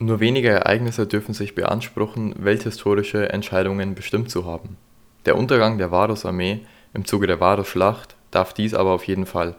Nur 0.00 0.20
wenige 0.20 0.50
Ereignisse 0.50 1.08
dürfen 1.08 1.34
sich 1.34 1.56
beanspruchen, 1.56 2.34
welthistorische 2.38 3.30
Entscheidungen 3.30 3.96
bestimmt 3.96 4.30
zu 4.30 4.46
haben. 4.46 4.76
Der 5.26 5.36
Untergang 5.36 5.76
der 5.76 5.90
Varusarmee 5.90 6.60
im 6.94 7.04
Zuge 7.04 7.26
der 7.26 7.40
Varusschlacht 7.40 8.14
darf 8.30 8.52
dies 8.52 8.74
aber 8.74 8.92
auf 8.92 9.04
jeden 9.04 9.26
Fall. 9.26 9.56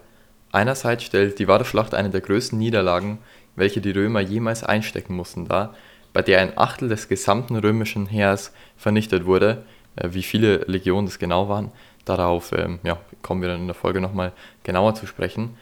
Einerseits 0.54 1.04
stellt 1.04 1.39
die 1.39 1.47
Varusschlacht 1.49 1.94
eine 1.94 2.10
der 2.10 2.21
größten 2.21 2.57
Niederlagen, 2.57 3.20
welche 3.57 3.81
die 3.81 3.91
Römer 3.91 4.21
jemals 4.21 4.63
einstecken 4.63 5.13
mussten, 5.13 5.46
dar, 5.46 5.75
bei 6.14 6.21
der 6.21 6.40
ein 6.40 6.58
Achtel 6.58 6.88
des 6.88 7.10
gesamten 7.10 7.58
römischen 7.58 8.06
Heers 8.06 8.54
vernichtet 8.78 9.26
wurde. 9.26 9.64
Äh, 9.98 10.10
wie 10.14 10.24
viele 10.24 10.60
Legionen 10.68 11.06
das 11.06 11.20
genau 11.20 11.50
waren, 11.50 11.71
darauf 12.06 12.54
ähm, 12.54 12.80
ja, 12.84 12.98
kommen 13.21 13.42
wir 13.42 13.50
dann 13.50 13.62
in 13.62 13.68
der 13.68 13.76
Folge 13.76 14.00
nochmal 14.00 14.32
genauer 14.64 14.96
zu 14.96 15.06
sprechen. 15.06 15.58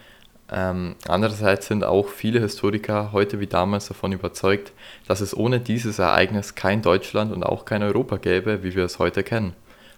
Ähm, 0.51 0.95
andererseits 1.07 1.67
sind 1.67 1.83
auch 1.83 2.07
viele 2.07 2.39
Historiker 2.39 3.11
heute 3.11 3.39
wie 3.39 3.47
damals 3.47 3.87
davon 3.89 4.13
überzeugt, 4.13 4.71
dass 5.07 5.19
es 5.19 5.35
ohne 5.35 5.59
dieses 5.59 5.99
Ereignis 5.99 6.55
kein 6.55 6.81
Deutschland 6.81 7.33
und 7.33 7.43
auch 7.43 7.65
kein 7.65 7.83
Europa 7.83 8.17
gäbe, 8.17 8.63
wie 8.63 8.75
wir 8.75 8.85
es 8.85 8.99
heute 8.99 9.23
kennen. 9.23 9.53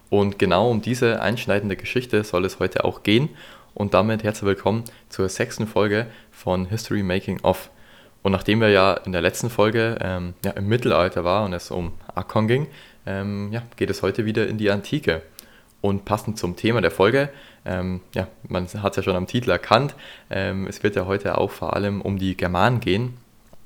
Und 0.10 0.40
genau 0.40 0.70
um 0.70 0.82
diese 0.82 1.22
einschneidende 1.22 1.76
Geschichte 1.76 2.24
soll 2.24 2.46
es 2.46 2.60
heute 2.60 2.84
auch 2.84 3.04
gehen. 3.04 3.30
Und 3.76 3.94
damit 3.94 4.24
herzlich 4.24 4.48
willkommen 4.48 4.84
zur 5.10 5.30
sechsten 5.30 5.68
Folge 5.68 6.08
von 6.32 6.66
History 6.66 7.04
Making 7.04 7.42
Off. 7.44 7.70
Und 8.24 8.32
nachdem 8.32 8.60
wir 8.60 8.70
ja 8.70 8.94
in 8.94 9.12
der 9.12 9.22
letzten 9.22 9.52
Folge 9.52 9.98
ähm, 10.02 10.34
ja, 10.44 10.52
im 10.52 10.68
Mittelalter 10.68 11.24
war 11.24 11.46
und 11.46 11.54
es 11.54 11.70
um 11.70 11.94
Akkon 12.16 12.48
ging, 12.48 12.68
ähm, 13.06 13.50
ja, 13.52 13.62
geht 13.78 13.92
es 13.92 14.02
heute 14.02 14.26
wieder 14.26 14.48
in 14.48 14.58
die 14.58 14.72
Antike. 14.72 15.22
Und 15.82 16.06
passend 16.06 16.38
zum 16.38 16.56
Thema 16.56 16.82
der 16.82 16.92
Folge, 16.92 17.30
ähm, 17.66 18.02
ja, 18.14 18.28
man 18.48 18.68
hat 18.68 18.92
es 18.92 18.98
ja 18.98 19.04
schon 19.04 19.16
am 19.16 19.28
Titel 19.28 19.50
erkannt, 19.50 19.96
ähm, 20.30 20.68
es 20.68 20.84
wird 20.84 20.96
ja 20.96 21.06
heute 21.06 21.38
auch 21.38 21.52
vor 21.52 21.76
allem 21.76 22.02
um 22.02 22.18
die 22.18 22.36
Germanen 22.36 22.80
gehen. 22.80 23.18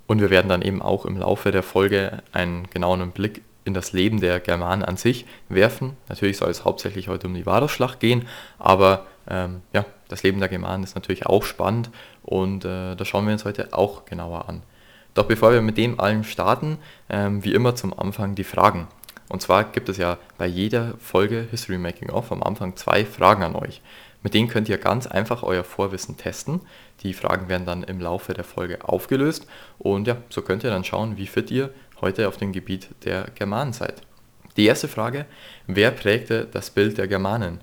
Und 0.06 0.20
wir 0.20 0.30
werden 0.30 0.50
dann 0.50 0.62
eben 0.62 0.82
auch 0.82 1.06
im 1.06 1.18
Laufe 1.18 1.52
der 1.52 1.64
Folge 1.64 2.22
einen 2.34 2.70
genauen 2.70 3.12
Blick 3.12 3.42
in 3.66 3.74
das 3.74 3.94
Leben 3.94 4.20
der 4.20 4.40
Germanen 4.40 4.84
an 4.84 4.98
sich 4.98 5.26
werfen. 5.50 5.96
Natürlich 6.10 6.38
soll 6.38 6.50
es 6.50 6.66
hauptsächlich 6.66 7.08
heute 7.08 7.28
um 7.28 7.34
die 7.34 7.46
Varusschlacht 7.46 8.00
gehen, 8.00 8.28
aber 8.60 9.06
ähm, 9.30 9.62
ja, 9.72 9.86
das 10.10 10.24
Leben 10.24 10.40
der 10.40 10.50
Germanen 10.50 10.84
ist 10.84 10.96
natürlich 10.96 11.26
auch 11.26 11.44
spannend 11.44 11.90
und 12.24 12.66
äh, 12.66 12.96
das 12.96 13.08
schauen 13.08 13.26
wir 13.26 13.34
uns 13.34 13.46
heute 13.46 13.74
auch 13.74 14.06
genauer 14.06 14.50
an. 14.50 14.62
Doch 15.14 15.26
bevor 15.26 15.54
wir 15.54 15.62
mit 15.62 15.78
dem 15.78 16.00
allen 16.00 16.24
starten, 16.24 16.78
ähm, 17.10 17.44
wie 17.44 17.54
immer 17.54 17.76
zum 17.76 17.98
Anfang 17.98 18.36
die 18.36 18.44
Fragen. 18.44 18.88
Und 19.34 19.42
zwar 19.42 19.64
gibt 19.64 19.90
es 19.90 19.98
ja 19.98 20.20
bei 20.38 20.46
jeder 20.46 20.94
Folge 21.00 21.48
History 21.50 21.80
Making 21.80 22.12
Off 22.12 22.32
am 22.32 22.44
Anfang 22.44 22.76
zwei 22.76 23.04
Fragen 23.04 23.42
an 23.42 23.56
euch. 23.56 23.82
Mit 24.22 24.36
denen 24.36 24.48
könnt 24.48 24.70
ihr 24.70 24.78
ganz 24.78 25.08
einfach 25.08 25.42
euer 25.42 25.64
Vorwissen 25.64 26.18
testen. 26.18 26.62
Die 27.02 27.16
Fragen 27.16 27.50
werden 27.50 27.66
dann 27.66 27.82
im 27.82 28.00
Laufe 28.00 28.36
der 28.36 28.44
Folge 28.44 28.88
aufgelöst 28.88 29.48
und 29.80 30.06
ja, 30.06 30.18
so 30.30 30.44
könnt 30.44 30.64
ihr 30.64 30.70
dann 30.70 30.84
schauen, 30.84 31.18
wie 31.18 31.26
fit 31.26 31.50
ihr 31.50 31.72
heute 32.00 32.28
auf 32.28 32.38
dem 32.38 32.52
Gebiet 32.52 32.90
der 33.06 33.26
Germanen 33.34 33.74
seid. 33.74 34.04
Die 34.56 34.68
erste 34.68 34.88
Frage, 34.88 35.26
wer 35.66 35.90
prägte 35.90 36.46
das 36.46 36.70
Bild 36.70 37.00
der 37.00 37.08
Germanen? 37.08 37.60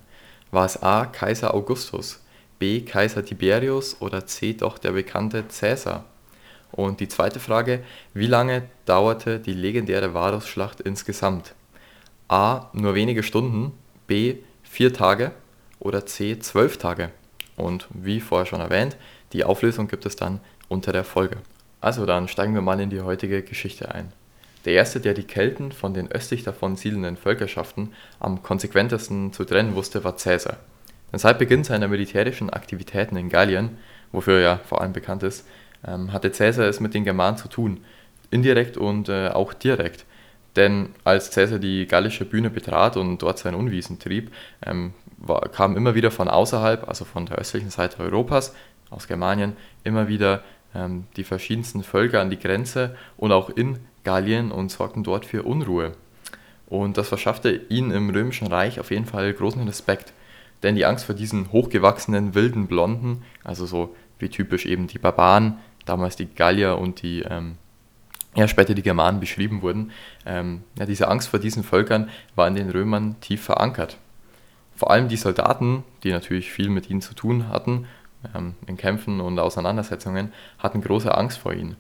War 0.51 0.65
es 0.65 0.83
A. 0.83 1.07
Kaiser 1.07 1.55
Augustus, 1.55 2.21
B. 2.59 2.81
Kaiser 2.81 3.25
Tiberius 3.25 4.01
oder 4.01 4.27
C. 4.27 4.55
doch 4.55 4.77
der 4.77 4.91
bekannte 4.91 5.47
Cäsar? 5.47 6.05
Und 6.73 6.99
die 6.99 7.09
zweite 7.09 7.39
Frage, 7.39 7.85
wie 8.13 8.27
lange 8.27 8.65
dauerte 8.87 9.39
die 9.39 9.55
legendäre 9.55 10.15
Varusschlacht 10.15 10.81
insgesamt? 10.81 11.55
A. 12.31 12.71
Nur 12.73 12.95
wenige 12.95 13.25
Stunden, 13.25 13.73
B. 14.07 14.37
Vier 14.63 14.93
Tage 14.93 15.33
oder 15.81 16.07
C. 16.07 16.39
Zwölf 16.39 16.77
Tage? 16.77 17.11
Und 17.57 17.89
wie 17.91 18.21
vorher 18.21 18.47
schon 18.47 18.61
erwähnt, 18.61 18.97
die 19.33 19.43
Auflösung 19.43 19.89
gibt 19.89 20.07
es 20.07 20.15
dann 20.15 20.39
unter 20.69 20.93
der 20.93 21.03
Folge. 21.03 21.39
Also 21.81 22.07
dann 22.07 22.29
steigen 22.29 22.55
wir 22.55 22.61
mal 22.61 22.79
in 22.79 22.89
die 22.89 23.01
heutige 23.01 23.43
Geschichte 23.43 23.93
ein. 23.93 24.13
Der 24.65 24.75
erste, 24.75 25.01
der 25.01 25.15
die 25.15 25.25
Kelten 25.25 25.73
von 25.73 25.93
den 25.93 26.13
östlich 26.13 26.45
davon 26.45 26.77
siedelnden 26.77 27.17
Völkerschaften 27.17 27.95
am 28.21 28.45
konsequentesten 28.45 29.33
zu 29.33 29.45
trennen 29.45 29.75
wusste, 29.75 30.05
war 30.05 30.17
Caesar. 30.17 30.59
Denn 31.11 31.19
seit 31.19 31.41
Beginn 31.41 31.65
seiner 31.65 31.89
militärischen 31.89 32.51
Aktivitäten 32.51 33.17
in 33.17 33.29
Gallien, 33.29 33.77
wofür 34.13 34.35
er 34.35 34.41
ja 34.41 34.61
vor 34.69 34.83
allem 34.83 34.93
bekannt 34.93 35.25
ist, 35.25 35.49
ähm, 35.85 36.13
hatte 36.13 36.31
Caesar 36.31 36.69
es 36.69 36.79
mit 36.79 36.95
den 36.95 37.05
Germanen 37.05 37.39
zu 37.39 37.49
tun, 37.49 37.81
indirekt 38.31 38.77
und 38.77 39.09
äh, 39.09 39.31
auch 39.31 39.53
direkt. 39.53 40.05
Denn 40.57 40.91
als 41.05 41.31
Caesar 41.31 41.59
die 41.59 41.87
gallische 41.87 42.25
Bühne 42.25 42.51
betrat 42.51 42.97
und 42.97 43.19
dort 43.19 43.39
sein 43.39 43.55
Unwesen 43.55 43.99
trieb, 43.99 44.33
ähm, 44.67 44.95
war, 45.17 45.43
kamen 45.43 45.77
immer 45.77 45.95
wieder 45.95 46.11
von 46.11 46.29
außerhalb, 46.29 46.89
also 46.89 47.05
von 47.05 47.27
der 47.27 47.39
östlichen 47.39 47.71
Seite 47.71 48.01
Europas, 48.01 48.55
aus 48.91 49.07
Germanien, 49.07 49.57
immer 49.85 50.09
wieder 50.09 50.43
ähm, 50.75 51.05
die 51.17 51.25
verschiedensten 51.25 51.83
Völker 51.83 52.21
an 52.21 52.31
die 52.31 52.39
Grenze 52.39 52.97
und 53.17 53.33
auch 53.33 53.51
in 53.51 53.79
Gallien 54.03 54.51
und 54.51 54.71
sorgten 54.71 55.05
dort 55.05 55.25
für 55.25 55.45
Unruhe. 55.45 55.93
Und 56.67 56.97
das 56.97 57.09
verschaffte 57.09 57.51
ihnen 57.69 57.91
im 57.91 58.11
Römischen 58.11 58.47
Reich 58.47 58.81
auf 58.81 58.91
jeden 58.91 59.07
Fall 59.07 59.33
großen 59.33 59.63
Respekt, 59.65 60.13
denn 60.63 60.77
die 60.77 60.85
Angst 60.85 61.05
vor 61.05 61.15
diesen 61.15 61.53
hochgewachsenen, 61.53 62.35
wilden 62.35 62.67
Blonden, 62.67 63.23
also 63.45 63.67
so 63.67 63.95
wie 64.19 64.29
typisch 64.29 64.67
eben 64.67 64.87
die 64.87 64.99
Barbaren, 64.99 65.59
damals 65.85 66.17
die 66.17 66.27
Gallier 66.27 66.79
und 66.79 67.03
die 67.03 67.23
ähm, 67.23 67.57
ja, 68.35 68.47
später 68.47 68.75
die 68.75 68.83
Germanen 68.83 69.21
beschrieben 69.21 69.63
wurden, 69.63 69.91
ähm, 70.25 70.63
ja, 70.79 70.87
diese 70.87 71.09
Angst 71.09 71.29
vor 71.29 71.41
diesen 71.41 71.65
Völkern 71.65 72.09
war 72.37 72.47
in 72.47 72.55
den 72.55 72.71
Römern 72.71 73.17
tief 73.21 73.43
verankert. 73.43 73.97
Vor 74.77 74.91
allem 74.91 75.09
die 75.09 75.17
Soldaten, 75.17 75.85
die 76.05 76.13
natürlich 76.13 76.53
viel 76.53 76.71
mit 76.71 76.89
ihnen 76.89 77.03
zu 77.03 77.15
tun 77.15 77.49
hatten, 77.49 77.87
ähm, 78.35 78.55
in 78.67 78.77
Kämpfen 78.77 79.21
und 79.21 79.39
Auseinandersetzungen, 79.39 80.33
hatten 80.59 80.81
große 80.81 81.15
Angst 81.15 81.39
vor 81.39 81.53
ihnen. 81.53 81.77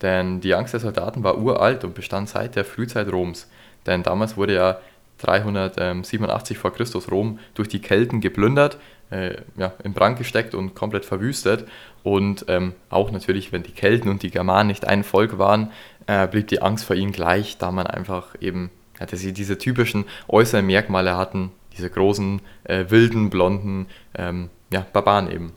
Denn 0.00 0.40
die 0.40 0.54
Angst 0.54 0.72
der 0.72 0.80
Soldaten 0.80 1.22
war 1.22 1.38
uralt 1.38 1.84
und 1.84 1.94
bestand 1.94 2.28
seit 2.28 2.56
der 2.56 2.64
Frühzeit 2.64 3.12
Roms. 3.12 3.48
Denn 3.86 4.02
damals 4.02 4.36
wurde 4.36 4.54
ja 4.54 4.78
387 5.18 6.58
vor 6.58 6.72
Christus 6.72 7.10
Rom 7.10 7.38
durch 7.54 7.68
die 7.68 7.80
Kelten 7.80 8.20
geplündert, 8.20 8.78
äh, 9.12 9.36
ja, 9.56 9.72
in 9.84 9.92
Brand 9.92 10.18
gesteckt 10.18 10.54
und 10.54 10.74
komplett 10.74 11.04
verwüstet. 11.04 11.68
Und 12.02 12.46
ähm, 12.48 12.74
auch 12.90 13.10
natürlich, 13.10 13.52
wenn 13.52 13.62
die 13.62 13.72
Kelten 13.72 14.08
und 14.08 14.22
die 14.22 14.30
Germanen 14.30 14.68
nicht 14.68 14.86
ein 14.86 15.04
Volk 15.04 15.38
waren, 15.38 15.70
äh, 16.06 16.26
blieb 16.26 16.48
die 16.48 16.62
Angst 16.62 16.84
vor 16.84 16.96
ihnen 16.96 17.12
gleich, 17.12 17.58
da 17.58 17.70
man 17.70 17.86
einfach 17.86 18.34
eben, 18.40 18.70
hatte 18.98 19.16
sie 19.16 19.32
diese 19.32 19.58
typischen 19.58 20.06
äußeren 20.28 20.66
Merkmale 20.66 21.16
hatten, 21.16 21.52
diese 21.76 21.90
großen, 21.90 22.40
äh, 22.64 22.86
wilden, 22.88 23.30
blonden 23.30 23.86
ähm, 24.16 24.50
ja, 24.72 24.86
Barbaren 24.92 25.30
eben. 25.30 25.52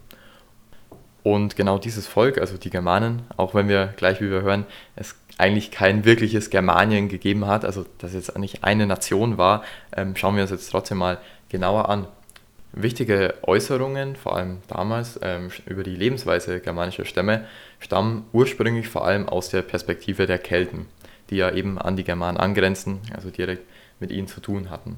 Und 1.24 1.56
genau 1.56 1.80
dieses 1.80 2.06
Volk, 2.06 2.38
also 2.38 2.58
die 2.58 2.70
Germanen, 2.70 3.24
auch 3.36 3.56
wenn 3.56 3.68
wir 3.68 3.94
gleich, 3.98 4.22
wie 4.22 4.30
wir 4.30 4.44
hören, 4.44 4.66
es 4.96 5.16
eigentlich 5.40 5.72
kein 5.72 6.06
wirkliches 6.06 6.52
Germanien 6.52 7.10
gegeben 7.10 7.48
hat, 7.48 7.66
also 7.66 7.86
dass 7.98 8.14
es 8.14 8.28
jetzt 8.28 8.38
nicht 8.38 8.64
eine 8.64 8.86
Nation 8.86 9.38
war, 9.38 9.64
ähm, 9.96 10.16
schauen 10.16 10.36
wir 10.36 10.44
uns 10.44 10.52
jetzt 10.52 10.70
trotzdem 10.70 11.00
mal 11.00 11.18
genauer 11.50 11.90
an. 11.90 12.08
Wichtige 12.78 13.36
Äußerungen, 13.44 14.18
vor 14.18 14.36
allem 14.36 14.58
damals, 14.68 15.18
ähm, 15.22 15.50
über 15.66 15.84
die 15.84 15.96
Lebensweise 15.96 16.60
germanischer 16.60 17.06
Stämme, 17.06 17.46
stammen 17.80 18.26
ursprünglich 18.34 18.90
vor 18.90 19.08
allem 19.08 19.30
aus 19.30 19.48
der 19.48 19.62
Perspektive 19.62 20.28
der 20.28 20.40
Kelten, 20.40 20.88
die 21.30 21.38
ja 21.38 21.52
eben 21.52 21.78
an 21.78 21.96
die 21.96 22.04
Germanen 22.04 22.38
angrenzen, 22.38 23.00
also 23.14 23.30
direkt 23.30 23.64
mit 24.02 24.12
ihnen 24.12 24.28
zu 24.28 24.42
tun 24.42 24.70
hatten. 24.70 24.98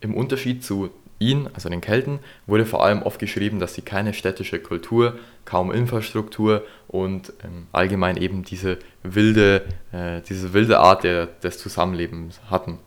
Im 0.00 0.14
Unterschied 0.14 0.64
zu 0.64 0.88
ihn, 1.18 1.46
also 1.52 1.68
den 1.68 1.82
Kelten, 1.82 2.20
wurde 2.46 2.64
vor 2.64 2.82
allem 2.82 3.02
oft 3.02 3.18
geschrieben, 3.18 3.58
dass 3.58 3.74
sie 3.74 3.82
keine 3.82 4.14
städtische 4.14 4.58
Kultur, 4.58 5.18
kaum 5.44 5.70
Infrastruktur 5.70 6.64
und 6.88 7.34
ähm, 7.44 7.66
allgemein 7.72 8.16
eben 8.16 8.44
diese 8.44 8.78
wilde, 9.02 9.66
äh, 9.92 10.22
diese 10.22 10.54
wilde 10.54 10.78
Art 10.78 11.04
der, 11.04 11.26
des 11.26 11.58
Zusammenlebens 11.58 12.40
hatten. 12.48 12.78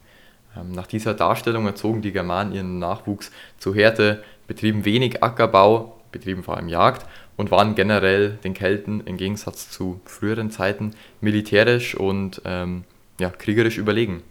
Ähm, 0.57 0.71
nach 0.71 0.87
dieser 0.87 1.13
Darstellung 1.13 1.65
erzogen 1.65 2.01
die 2.01 2.11
Germanen 2.11 2.53
ihren 2.53 2.79
Nachwuchs 2.79 3.31
zu 3.57 3.73
Härte, 3.73 4.23
betrieben 4.47 4.85
wenig 4.85 5.23
Ackerbau, 5.23 5.99
betrieben 6.11 6.43
vor 6.43 6.57
allem 6.57 6.69
Jagd 6.69 7.05
und 7.37 7.51
waren 7.51 7.75
generell 7.75 8.37
den 8.43 8.53
Kelten 8.53 9.01
im 9.05 9.17
Gegensatz 9.17 9.69
zu 9.69 9.99
früheren 10.05 10.51
Zeiten 10.51 10.93
militärisch 11.21 11.95
und 11.95 12.41
ähm, 12.45 12.83
ja, 13.19 13.29
kriegerisch 13.29 13.77
überlegen. 13.77 14.23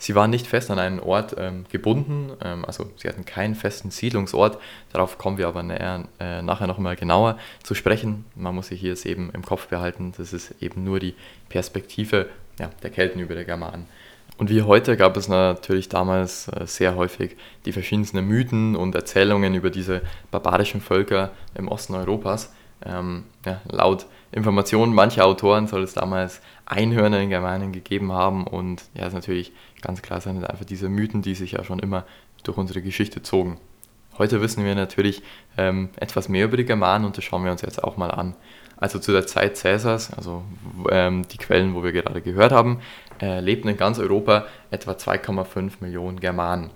Sie 0.00 0.14
waren 0.14 0.30
nicht 0.30 0.46
fest 0.46 0.70
an 0.70 0.78
einen 0.78 1.00
Ort 1.00 1.34
ähm, 1.38 1.64
gebunden, 1.70 2.30
ähm, 2.42 2.64
also 2.64 2.88
sie 2.96 3.08
hatten 3.08 3.24
keinen 3.24 3.56
festen 3.56 3.90
Siedlungsort. 3.90 4.58
Darauf 4.92 5.18
kommen 5.18 5.38
wir 5.38 5.48
aber 5.48 5.64
näher, 5.64 6.04
äh, 6.20 6.40
nachher 6.40 6.68
nochmal 6.68 6.94
genauer 6.94 7.36
zu 7.64 7.74
sprechen. 7.74 8.24
Man 8.36 8.54
muss 8.54 8.68
sich 8.68 8.80
hier 8.80 8.90
jetzt 8.90 9.06
eben 9.06 9.30
im 9.32 9.44
Kopf 9.44 9.66
behalten, 9.66 10.12
das 10.16 10.32
ist 10.32 10.54
eben 10.60 10.84
nur 10.84 11.00
die 11.00 11.14
Perspektive 11.48 12.28
ja, 12.60 12.70
der 12.82 12.90
Kelten 12.90 13.18
über 13.18 13.34
der 13.34 13.44
Germanen. 13.44 13.86
Und 14.36 14.50
wie 14.50 14.62
heute 14.62 14.96
gab 14.96 15.16
es 15.16 15.28
natürlich 15.28 15.88
damals 15.88 16.48
äh, 16.48 16.66
sehr 16.66 16.94
häufig 16.94 17.36
die 17.64 17.72
verschiedensten 17.72 18.24
Mythen 18.24 18.76
und 18.76 18.94
Erzählungen 18.94 19.54
über 19.54 19.70
diese 19.70 20.02
barbarischen 20.30 20.80
Völker 20.80 21.32
im 21.54 21.68
Osten 21.68 21.94
Europas. 21.94 22.52
Ähm, 22.84 23.24
ja, 23.44 23.60
laut 23.68 24.06
Informationen 24.30 24.94
mancher 24.94 25.24
Autoren 25.24 25.66
soll 25.66 25.82
es 25.82 25.94
damals 25.94 26.40
Einhörner 26.66 27.20
in 27.20 27.30
Germanien 27.30 27.72
gegeben 27.72 28.12
haben 28.12 28.46
und 28.46 28.84
ja, 28.94 29.06
ist 29.06 29.14
natürlich 29.14 29.52
ganz 29.80 30.02
klar 30.02 30.20
sind 30.20 30.44
einfach 30.44 30.66
diese 30.66 30.88
Mythen, 30.88 31.22
die 31.22 31.34
sich 31.34 31.52
ja 31.52 31.64
schon 31.64 31.78
immer 31.78 32.04
durch 32.44 32.58
unsere 32.58 32.82
Geschichte 32.82 33.22
zogen. 33.22 33.58
Heute 34.18 34.40
wissen 34.40 34.64
wir 34.64 34.74
natürlich 34.74 35.22
ähm, 35.56 35.90
etwas 35.96 36.28
mehr 36.28 36.44
über 36.44 36.56
die 36.56 36.64
Germanen 36.64 37.04
und 37.04 37.16
das 37.16 37.24
schauen 37.24 37.44
wir 37.44 37.52
uns 37.52 37.62
jetzt 37.62 37.82
auch 37.82 37.96
mal 37.96 38.10
an. 38.10 38.34
also 38.76 38.98
zu 38.98 39.12
der 39.12 39.26
Zeit 39.26 39.56
Cäsars, 39.56 40.12
also 40.12 40.42
ähm, 40.90 41.26
die 41.28 41.36
Quellen, 41.38 41.74
wo 41.74 41.82
wir 41.82 41.92
gerade 41.92 42.20
gehört 42.20 42.52
haben, 42.52 42.80
äh, 43.20 43.40
lebten 43.40 43.68
in 43.68 43.76
ganz 43.76 43.98
Europa 43.98 44.46
etwa 44.70 44.92
2,5 44.92 45.72
Millionen 45.80 46.20
Germanen. 46.20 46.70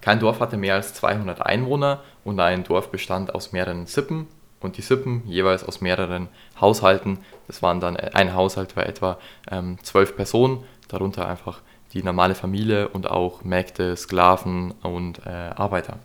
Kein 0.00 0.20
Dorf 0.20 0.40
hatte 0.40 0.56
mehr 0.56 0.74
als 0.74 0.94
200 0.94 1.44
Einwohner 1.44 2.02
und 2.24 2.38
ein 2.40 2.64
Dorf 2.64 2.90
bestand 2.90 3.34
aus 3.34 3.52
mehreren 3.52 3.86
Sippen 3.86 4.28
und 4.60 4.76
die 4.76 4.82
Sippen 4.82 5.22
jeweils 5.26 5.64
aus 5.64 5.80
mehreren 5.80 6.28
Haushalten. 6.60 7.18
Das 7.46 7.62
waren 7.62 7.80
dann 7.80 7.96
äh, 7.96 8.10
ein 8.14 8.34
Haushalt 8.34 8.76
war 8.76 8.86
etwa 8.86 9.18
ähm, 9.50 9.78
zwölf 9.82 10.16
Personen, 10.16 10.64
darunter 10.88 11.28
einfach 11.28 11.60
die 11.92 12.02
normale 12.02 12.34
Familie 12.34 12.88
und 12.88 13.10
auch 13.10 13.44
Mägde, 13.44 13.96
Sklaven 13.96 14.72
und 14.82 15.24
äh, 15.26 15.30
Arbeiter. 15.30 15.98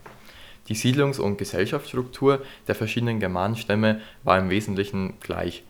Die 0.70 0.76
Siedlungs- 0.76 1.20
und 1.20 1.38
Gesellschaftsstruktur 1.38 2.42
der 2.68 2.76
verschiedenen 2.76 3.20
Germanenstämme 3.20 4.00
war 4.24 4.40
im 4.40 4.50
Wesentlichen 4.50 5.20
gleich. 5.20 5.64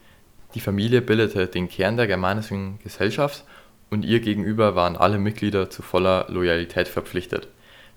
Die 0.54 0.60
Familie 0.60 1.02
bildete 1.02 1.48
den 1.48 1.68
Kern 1.68 1.98
der 1.98 2.06
germanischen 2.06 2.78
Gesellschaft 2.84 3.44
und 3.94 4.04
ihr 4.04 4.20
gegenüber 4.20 4.76
waren 4.76 4.98
alle 4.98 5.20
Mitglieder 5.20 5.70
zu 5.70 5.82
voller 5.82 6.26
Loyalität 6.28 6.88
verpflichtet. 6.88 7.48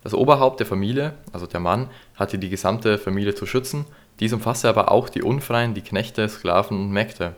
Das 0.04 0.14
Oberhaupt 0.14 0.60
der 0.60 0.66
Familie, 0.66 1.14
also 1.32 1.46
der 1.46 1.58
Mann, 1.58 1.88
hatte 2.14 2.38
die 2.38 2.50
gesamte 2.50 2.98
Familie 2.98 3.34
zu 3.34 3.46
schützen, 3.46 3.86
dies 4.20 4.32
umfasste 4.32 4.68
aber 4.68 4.92
auch 4.92 5.08
die 5.08 5.22
Unfreien, 5.22 5.74
die 5.74 5.82
Knechte, 5.82 6.28
Sklaven 6.28 6.78
und 6.78 6.90
Mägde. 6.90 7.34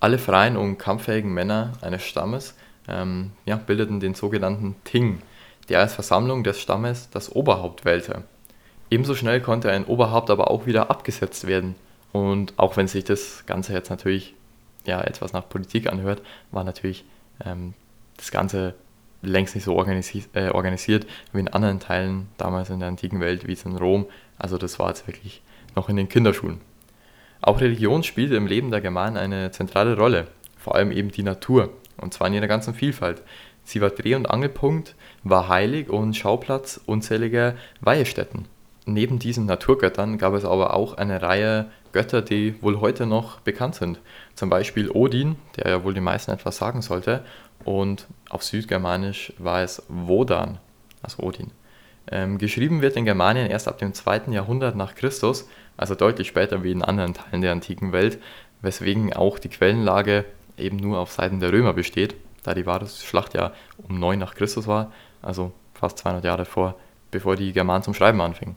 Alle 0.00 0.18
freien 0.18 0.56
und 0.56 0.78
kampffähigen 0.78 1.32
Männer 1.34 1.72
eines 1.80 2.02
Stammes 2.02 2.54
ähm, 2.88 3.32
ja, 3.44 3.56
bildeten 3.56 4.00
den 4.00 4.14
sogenannten 4.14 4.74
Ting, 4.84 5.20
der 5.68 5.80
als 5.80 5.94
Versammlung 5.94 6.44
des 6.44 6.60
Stammes 6.60 7.10
das 7.10 7.34
Oberhaupt 7.34 7.84
wählte. 7.84 8.22
Ebenso 8.90 9.14
schnell 9.14 9.40
konnte 9.40 9.70
ein 9.70 9.84
Oberhaupt 9.84 10.30
aber 10.30 10.50
auch 10.50 10.66
wieder 10.66 10.90
abgesetzt 10.90 11.46
werden. 11.46 11.74
Und 12.12 12.54
auch 12.58 12.76
wenn 12.76 12.88
sich 12.88 13.04
das 13.04 13.44
Ganze 13.46 13.72
jetzt 13.72 13.90
natürlich 13.90 14.34
ja, 14.84 15.00
etwas 15.00 15.32
nach 15.32 15.48
Politik 15.48 15.90
anhört, 15.90 16.20
war 16.50 16.64
natürlich 16.64 17.04
ähm, 17.44 17.74
das 18.16 18.30
Ganze 18.30 18.74
längst 19.22 19.54
nicht 19.54 19.64
so 19.64 19.74
organisi 19.74 20.24
äh, 20.34 20.50
organisiert 20.50 21.06
wie 21.32 21.40
in 21.40 21.48
anderen 21.48 21.80
Teilen 21.80 22.28
damals 22.36 22.70
in 22.70 22.80
der 22.80 22.88
antiken 22.88 23.20
Welt, 23.20 23.46
wie 23.46 23.52
es 23.52 23.64
in 23.64 23.76
Rom. 23.76 24.06
Also 24.38 24.58
das 24.58 24.78
war 24.78 24.88
jetzt 24.88 25.06
wirklich 25.06 25.42
noch 25.76 25.88
in 25.88 25.96
den 25.96 26.08
Kinderschuhen. 26.08 26.60
Auch 27.40 27.60
Religion 27.60 28.02
spielte 28.02 28.36
im 28.36 28.46
Leben 28.46 28.70
der 28.70 28.80
Germanen 28.80 29.16
eine 29.16 29.50
zentrale 29.50 29.96
Rolle, 29.96 30.28
vor 30.56 30.74
allem 30.74 30.92
eben 30.92 31.10
die 31.10 31.22
Natur, 31.24 31.70
und 31.96 32.14
zwar 32.14 32.28
in 32.28 32.34
ihrer 32.34 32.46
ganzen 32.46 32.74
Vielfalt. 32.74 33.22
Sie 33.64 33.80
war 33.80 33.90
Dreh- 33.90 34.14
und 34.14 34.30
Angelpunkt, 34.30 34.94
war 35.22 35.48
heilig 35.48 35.88
und 35.88 36.16
Schauplatz 36.16 36.80
unzähliger 36.86 37.54
Weihestätten. 37.80 38.46
Neben 38.86 39.18
diesen 39.18 39.46
Naturgöttern 39.46 40.18
gab 40.18 40.34
es 40.34 40.44
aber 40.44 40.74
auch 40.74 40.94
eine 40.94 41.22
Reihe 41.22 41.70
Götter, 41.92 42.22
die 42.22 42.60
wohl 42.62 42.80
heute 42.80 43.06
noch 43.06 43.40
bekannt 43.40 43.74
sind. 43.74 44.00
Zum 44.34 44.48
Beispiel 44.50 44.90
Odin, 44.90 45.36
der 45.56 45.70
ja 45.70 45.84
wohl 45.84 45.94
den 45.94 46.04
meisten 46.04 46.30
etwas 46.30 46.56
sagen 46.56 46.82
sollte, 46.82 47.24
und 47.64 48.06
auf 48.28 48.42
Südgermanisch 48.42 49.32
war 49.38 49.62
es 49.62 49.82
Wodan, 49.88 50.58
also 51.02 51.22
Odin. 51.22 51.50
Ähm, 52.10 52.38
geschrieben 52.38 52.82
wird 52.82 52.96
in 52.96 53.04
Germanien 53.04 53.46
erst 53.46 53.68
ab 53.68 53.78
dem 53.78 53.94
2. 53.94 54.32
Jahrhundert 54.32 54.74
nach 54.74 54.94
Christus, 54.94 55.48
also 55.76 55.94
deutlich 55.94 56.28
später 56.28 56.64
wie 56.64 56.72
in 56.72 56.82
anderen 56.82 57.14
Teilen 57.14 57.42
der 57.42 57.52
antiken 57.52 57.92
Welt, 57.92 58.18
weswegen 58.60 59.12
auch 59.12 59.38
die 59.38 59.48
Quellenlage 59.48 60.24
eben 60.56 60.76
nur 60.76 60.98
auf 60.98 61.12
Seiten 61.12 61.40
der 61.40 61.52
Römer 61.52 61.72
besteht, 61.72 62.16
da 62.42 62.54
die 62.54 62.66
Varusschlacht 62.66 63.34
ja 63.34 63.52
um 63.88 63.98
9 64.00 64.18
nach 64.18 64.34
Christus 64.34 64.66
war, 64.66 64.92
also 65.22 65.52
fast 65.74 65.98
200 65.98 66.24
Jahre 66.24 66.44
vor, 66.44 66.76
bevor 67.10 67.36
die 67.36 67.52
Germanen 67.52 67.84
zum 67.84 67.94
Schreiben 67.94 68.20
anfingen. 68.20 68.56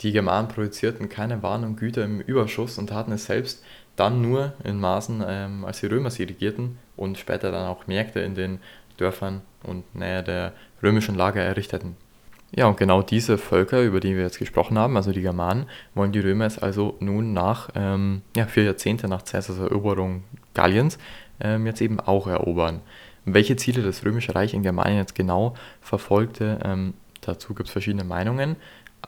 Die 0.00 0.12
Germanen 0.12 0.48
produzierten 0.48 1.08
keine 1.08 1.42
Waren 1.42 1.64
und 1.64 1.76
Güter 1.76 2.04
im 2.04 2.20
Überschuss 2.20 2.78
und 2.78 2.88
taten 2.88 3.12
es 3.12 3.26
selbst 3.26 3.64
dann 3.96 4.20
nur 4.20 4.52
in 4.62 4.78
Maßen, 4.78 5.24
ähm, 5.26 5.64
als 5.64 5.80
die 5.80 5.86
Römer 5.86 6.10
sie 6.10 6.24
regierten 6.24 6.78
und 6.96 7.18
später 7.18 7.50
dann 7.50 7.66
auch 7.66 7.86
Märkte 7.86 8.20
in 8.20 8.34
den 8.34 8.58
Dörfern 8.98 9.42
und 9.62 9.94
näher 9.94 10.22
der 10.22 10.52
römischen 10.82 11.14
Lager 11.14 11.42
errichteten. 11.42 11.96
Ja, 12.54 12.66
und 12.66 12.76
genau 12.76 13.02
diese 13.02 13.38
Völker, 13.38 13.82
über 13.82 14.00
die 14.00 14.14
wir 14.14 14.22
jetzt 14.22 14.38
gesprochen 14.38 14.78
haben, 14.78 14.96
also 14.96 15.12
die 15.12 15.20
Germanen, 15.20 15.66
wollen 15.94 16.12
die 16.12 16.20
Römer 16.20 16.44
jetzt 16.44 16.62
also 16.62 16.96
nun 17.00 17.32
nach 17.32 17.70
ähm, 17.74 18.22
ja, 18.36 18.46
vier 18.46 18.64
Jahrzehnte 18.64 19.08
nach 19.08 19.24
Caesars 19.24 19.58
Eroberung 19.58 20.22
Galliens 20.54 20.98
ähm, 21.40 21.66
jetzt 21.66 21.80
eben 21.80 21.98
auch 21.98 22.26
erobern. 22.26 22.80
Welche 23.24 23.56
Ziele 23.56 23.82
das 23.82 24.04
Römische 24.04 24.34
Reich 24.34 24.54
in 24.54 24.62
Germanien 24.62 24.98
jetzt 24.98 25.16
genau 25.16 25.54
verfolgte, 25.80 26.60
ähm, 26.64 26.94
dazu 27.20 27.54
gibt 27.54 27.68
es 27.68 27.72
verschiedene 27.72 28.04
Meinungen 28.04 28.56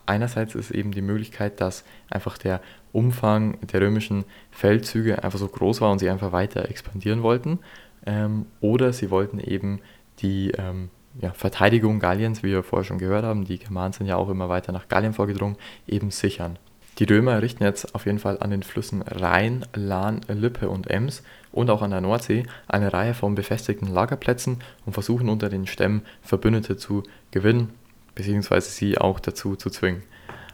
einerseits 0.06 0.54
ist 0.54 0.70
eben 0.70 0.92
die 0.92 1.02
Möglichkeit, 1.02 1.60
dass 1.60 1.84
einfach 2.10 2.38
der 2.38 2.60
Umfang 2.92 3.58
der 3.60 3.80
römischen 3.80 4.24
Feldzüge 4.50 5.22
einfach 5.22 5.38
so 5.38 5.48
groß 5.48 5.80
war 5.80 5.92
und 5.92 5.98
sie 5.98 6.10
einfach 6.10 6.32
weiter 6.32 6.68
expandieren 6.68 7.22
wollten. 7.22 7.58
Ähm, 8.06 8.46
oder 8.60 8.92
sie 8.92 9.10
wollten 9.10 9.38
eben 9.38 9.80
die 10.20 10.50
ähm, 10.52 10.90
ja, 11.20 11.32
Verteidigung 11.32 12.00
Galliens, 12.00 12.42
wie 12.42 12.50
wir 12.50 12.62
vorher 12.62 12.84
schon 12.84 12.98
gehört 12.98 13.24
haben, 13.24 13.44
die 13.44 13.58
Germanen 13.58 13.92
sind 13.92 14.06
ja 14.06 14.16
auch 14.16 14.28
immer 14.28 14.48
weiter 14.48 14.72
nach 14.72 14.88
Gallien 14.88 15.12
vorgedrungen, 15.12 15.56
eben 15.86 16.10
sichern. 16.10 16.58
Die 16.98 17.04
Römer 17.04 17.32
errichten 17.32 17.62
jetzt 17.62 17.94
auf 17.94 18.06
jeden 18.06 18.18
Fall 18.18 18.38
an 18.40 18.50
den 18.50 18.64
Flüssen 18.64 19.02
Rhein, 19.02 19.64
Lahn, 19.74 20.20
Lippe 20.26 20.68
und 20.68 20.90
Ems 20.90 21.22
und 21.52 21.70
auch 21.70 21.82
an 21.82 21.92
der 21.92 22.00
Nordsee 22.00 22.44
eine 22.66 22.92
Reihe 22.92 23.14
von 23.14 23.36
befestigten 23.36 23.86
Lagerplätzen 23.86 24.58
und 24.84 24.94
versuchen 24.94 25.28
unter 25.28 25.48
den 25.48 25.68
Stämmen 25.68 26.02
Verbündete 26.22 26.76
zu 26.76 27.04
gewinnen 27.30 27.70
beziehungsweise 28.18 28.68
sie 28.68 28.98
auch 28.98 29.20
dazu 29.20 29.54
zu 29.54 29.70
zwingen. 29.70 30.02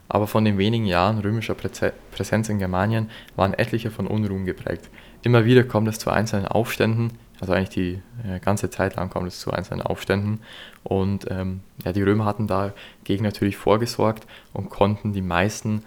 Aber 0.07 0.27
von 0.27 0.45
den 0.45 0.59
wenigen 0.59 0.85
Jahren 0.85 1.19
römischer 1.19 1.55
Präsenz 1.55 2.49
in 2.51 2.59
Germanien 2.59 3.11
waren 3.37 3.55
etliche 3.55 3.91
von 3.91 4.07
Unruhen 4.07 4.45
geprägt. 4.45 4.91
Immer 5.23 5.47
wieder 5.47 5.65
kommt 5.65 5.89
es 5.89 5.99
zu 5.99 6.11
einzelnen 6.11 6.47
Aufständen, 6.47 7.13
also 7.41 7.55
eigentlich 7.55 7.71
die 7.71 8.03
äh, 8.29 8.39
ganze 8.39 8.69
Zeit 8.69 8.97
lang 8.97 9.09
kommt 9.09 9.29
es 9.29 9.41
zu 9.41 9.51
einzelnen 9.51 9.81
Aufständen. 9.81 10.41
Und 10.83 11.27
ähm, 11.31 11.61
ja, 11.83 11.93
die 11.93 12.03
Römer 12.03 12.27
hatten 12.27 12.47
dagegen 12.47 13.25
natürlich 13.25 13.57
vorgesorgt 13.57 14.27
und 14.53 14.69
konnten 14.69 15.15
die 15.15 15.23
meisten 15.23 15.85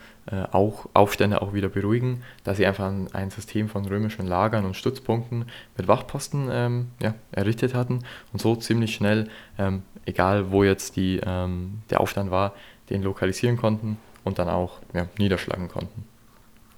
auch 0.52 0.88
Aufstände 0.94 1.42
auch 1.42 1.54
wieder 1.54 1.70
beruhigen, 1.70 2.24
da 2.44 2.54
sie 2.54 2.66
einfach 2.66 2.88
ein, 2.88 3.08
ein, 3.14 3.30
System 3.30 3.70
von 3.70 3.86
römischen 3.86 4.28
Lagern 4.28 4.66
und 4.66 4.76
Stützpunkten 4.76 5.46
mit 5.78 5.88
Wachposten 5.88 6.50
ähm, 6.52 6.88
ja, 7.02 7.14
errichtet 7.32 7.74
hatten 7.74 8.00
und 8.34 8.42
so 8.42 8.56
ziemlich 8.56 8.94
schnell 8.94 9.30
ähm, 9.58 9.84
egal 10.08 10.52
wo 10.52 10.64
jetzt 10.64 10.96
die, 10.96 11.20
ähm, 11.24 11.82
der 11.90 12.02
Aufstand 12.02 12.32
war, 12.32 12.54
den 12.90 13.04
lokalisieren 13.04 13.58
konnten 13.58 13.98
und 14.24 14.40
dann 14.40 14.50
auch 14.50 14.80
ja, 14.94 15.08
niederschlagen 15.20 15.68
konnten. 15.68 16.06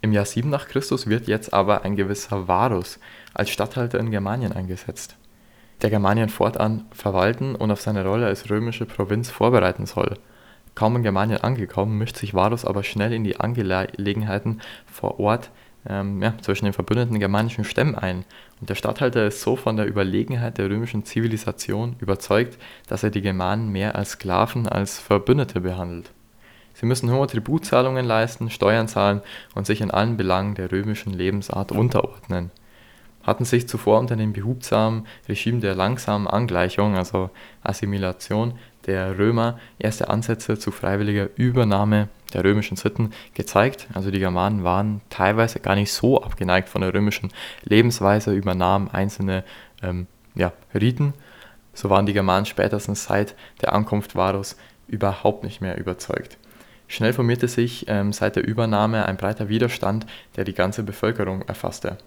Im 0.01 0.11
Jahr 0.11 0.25
7 0.25 0.49
nach 0.49 0.67
Christus 0.67 1.07
wird 1.07 1.27
jetzt 1.27 1.53
aber 1.53 1.83
ein 1.83 1.95
gewisser 1.95 2.47
Varus 2.47 2.99
als 3.33 3.49
Statthalter 3.49 3.99
in 3.99 4.11
Germanien 4.11 4.53
eingesetzt, 4.53 5.15
der 5.81 5.89
Germanien 5.89 6.29
fortan 6.29 6.85
verwalten 6.91 7.55
und 7.55 7.71
auf 7.71 7.81
seine 7.81 8.03
Rolle 8.03 8.25
als 8.25 8.49
römische 8.49 8.85
Provinz 8.85 9.29
vorbereiten 9.29 9.85
soll. 9.85 10.15
Kaum 10.75 10.95
in 10.95 11.03
Germanien 11.03 11.41
angekommen, 11.41 11.97
mischt 11.97 12.17
sich 12.17 12.33
Varus 12.33 12.65
aber 12.65 12.83
schnell 12.83 13.13
in 13.13 13.23
die 13.23 13.37
Angelegenheiten 13.39 14.61
vor 14.85 15.19
Ort 15.19 15.51
ähm, 15.87 16.21
ja, 16.21 16.33
zwischen 16.41 16.65
den 16.65 16.73
verbündeten 16.73 17.19
germanischen 17.19 17.63
Stämmen 17.63 17.95
ein. 17.95 18.25
Und 18.59 18.69
der 18.69 18.75
Statthalter 18.75 19.27
ist 19.27 19.41
so 19.41 19.55
von 19.55 19.77
der 19.77 19.87
Überlegenheit 19.87 20.57
der 20.57 20.69
römischen 20.69 21.05
Zivilisation 21.05 21.95
überzeugt, 21.99 22.57
dass 22.87 23.03
er 23.03 23.09
die 23.09 23.21
Germanen 23.21 23.69
mehr 23.69 23.95
als 23.95 24.11
Sklaven 24.11 24.67
als 24.67 24.99
Verbündete 24.99 25.61
behandelt. 25.61 26.11
Sie 26.73 26.85
müssen 26.85 27.11
hohe 27.11 27.27
Tributzahlungen 27.27 28.05
leisten, 28.05 28.49
Steuern 28.49 28.87
zahlen 28.87 29.21
und 29.53 29.65
sich 29.65 29.81
in 29.81 29.91
allen 29.91 30.15
Belangen 30.15 30.55
der 30.55 30.71
römischen 30.71 31.11
Lebensart 31.11 31.71
unterordnen. 31.71 32.51
Hatten 33.23 33.43
sich 33.43 33.67
zuvor 33.67 33.99
unter 33.99 34.15
dem 34.15 34.31
behubsamen 34.31 35.05
Regime 35.27 35.59
der 35.59 35.75
langsamen 35.75 36.27
Angleichung, 36.27 36.95
also 36.95 37.29
Assimilation, 37.63 38.53
der 38.85 39.17
Römer 39.17 39.59
erste 39.77 40.09
Ansätze 40.09 40.57
zu 40.57 40.71
freiwilliger 40.71 41.29
Übernahme 41.35 42.09
der 42.33 42.43
römischen 42.43 42.77
Sitten 42.77 43.11
gezeigt. 43.33 43.87
Also 43.93 44.11
die 44.11 44.19
Germanen 44.19 44.63
waren 44.63 45.01
teilweise 45.09 45.59
gar 45.59 45.75
nicht 45.75 45.91
so 45.91 46.21
abgeneigt 46.21 46.69
von 46.69 46.81
der 46.81 46.93
römischen 46.93 47.31
Lebensweise, 47.63 48.33
übernahmen 48.33 48.89
einzelne 48.91 49.43
ähm, 49.81 50.07
ja, 50.35 50.53
Riten. 50.73 51.13
So 51.73 51.89
waren 51.89 52.05
die 52.05 52.13
Germanen 52.13 52.45
spätestens 52.45 53.05
seit 53.05 53.35
der 53.61 53.73
Ankunft 53.73 54.15
Varus 54.15 54.57
überhaupt 54.87 55.43
nicht 55.43 55.61
mehr 55.61 55.77
überzeugt. 55.77 56.37
Schnell 56.87 57.13
formierte 57.13 57.47
sich 57.47 57.85
ähm, 57.87 58.11
seit 58.13 58.35
der 58.35 58.47
Übernahme 58.47 59.05
ein 59.05 59.17
breiter 59.17 59.47
Widerstand, 59.47 60.07
der 60.35 60.43
die 60.43 60.55
ganze 60.55 60.83
Bevölkerung 60.83 61.43
erfasste. 61.43 61.97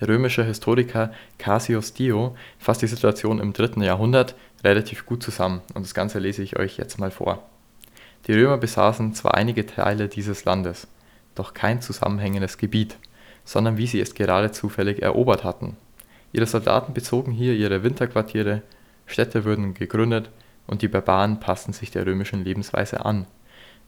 Der 0.00 0.08
römische 0.08 0.44
Historiker 0.44 1.12
Cassius 1.38 1.94
Dio 1.94 2.36
fasst 2.58 2.82
die 2.82 2.86
Situation 2.86 3.40
im 3.40 3.52
dritten 3.52 3.82
Jahrhundert 3.82 4.34
relativ 4.64 5.06
gut 5.06 5.22
zusammen 5.22 5.60
und 5.74 5.84
das 5.84 5.94
Ganze 5.94 6.18
lese 6.18 6.42
ich 6.42 6.58
euch 6.58 6.76
jetzt 6.76 6.98
mal 6.98 7.10
vor. 7.10 7.42
Die 8.26 8.32
Römer 8.32 8.56
besaßen 8.56 9.14
zwar 9.14 9.34
einige 9.34 9.66
Teile 9.66 10.08
dieses 10.08 10.44
Landes, 10.44 10.88
doch 11.34 11.52
kein 11.52 11.82
zusammenhängendes 11.82 12.56
Gebiet, 12.58 12.96
sondern 13.44 13.76
wie 13.76 13.86
sie 13.86 14.00
es 14.00 14.14
gerade 14.14 14.50
zufällig 14.50 15.02
erobert 15.02 15.44
hatten. 15.44 15.76
Ihre 16.32 16.46
Soldaten 16.46 16.94
bezogen 16.94 17.32
hier 17.32 17.54
ihre 17.54 17.82
Winterquartiere, 17.82 18.62
Städte 19.06 19.44
wurden 19.44 19.74
gegründet 19.74 20.30
und 20.66 20.82
die 20.82 20.88
Barbaren 20.88 21.38
passten 21.38 21.72
sich 21.72 21.90
der 21.90 22.06
römischen 22.06 22.42
Lebensweise 22.42 23.04
an, 23.04 23.26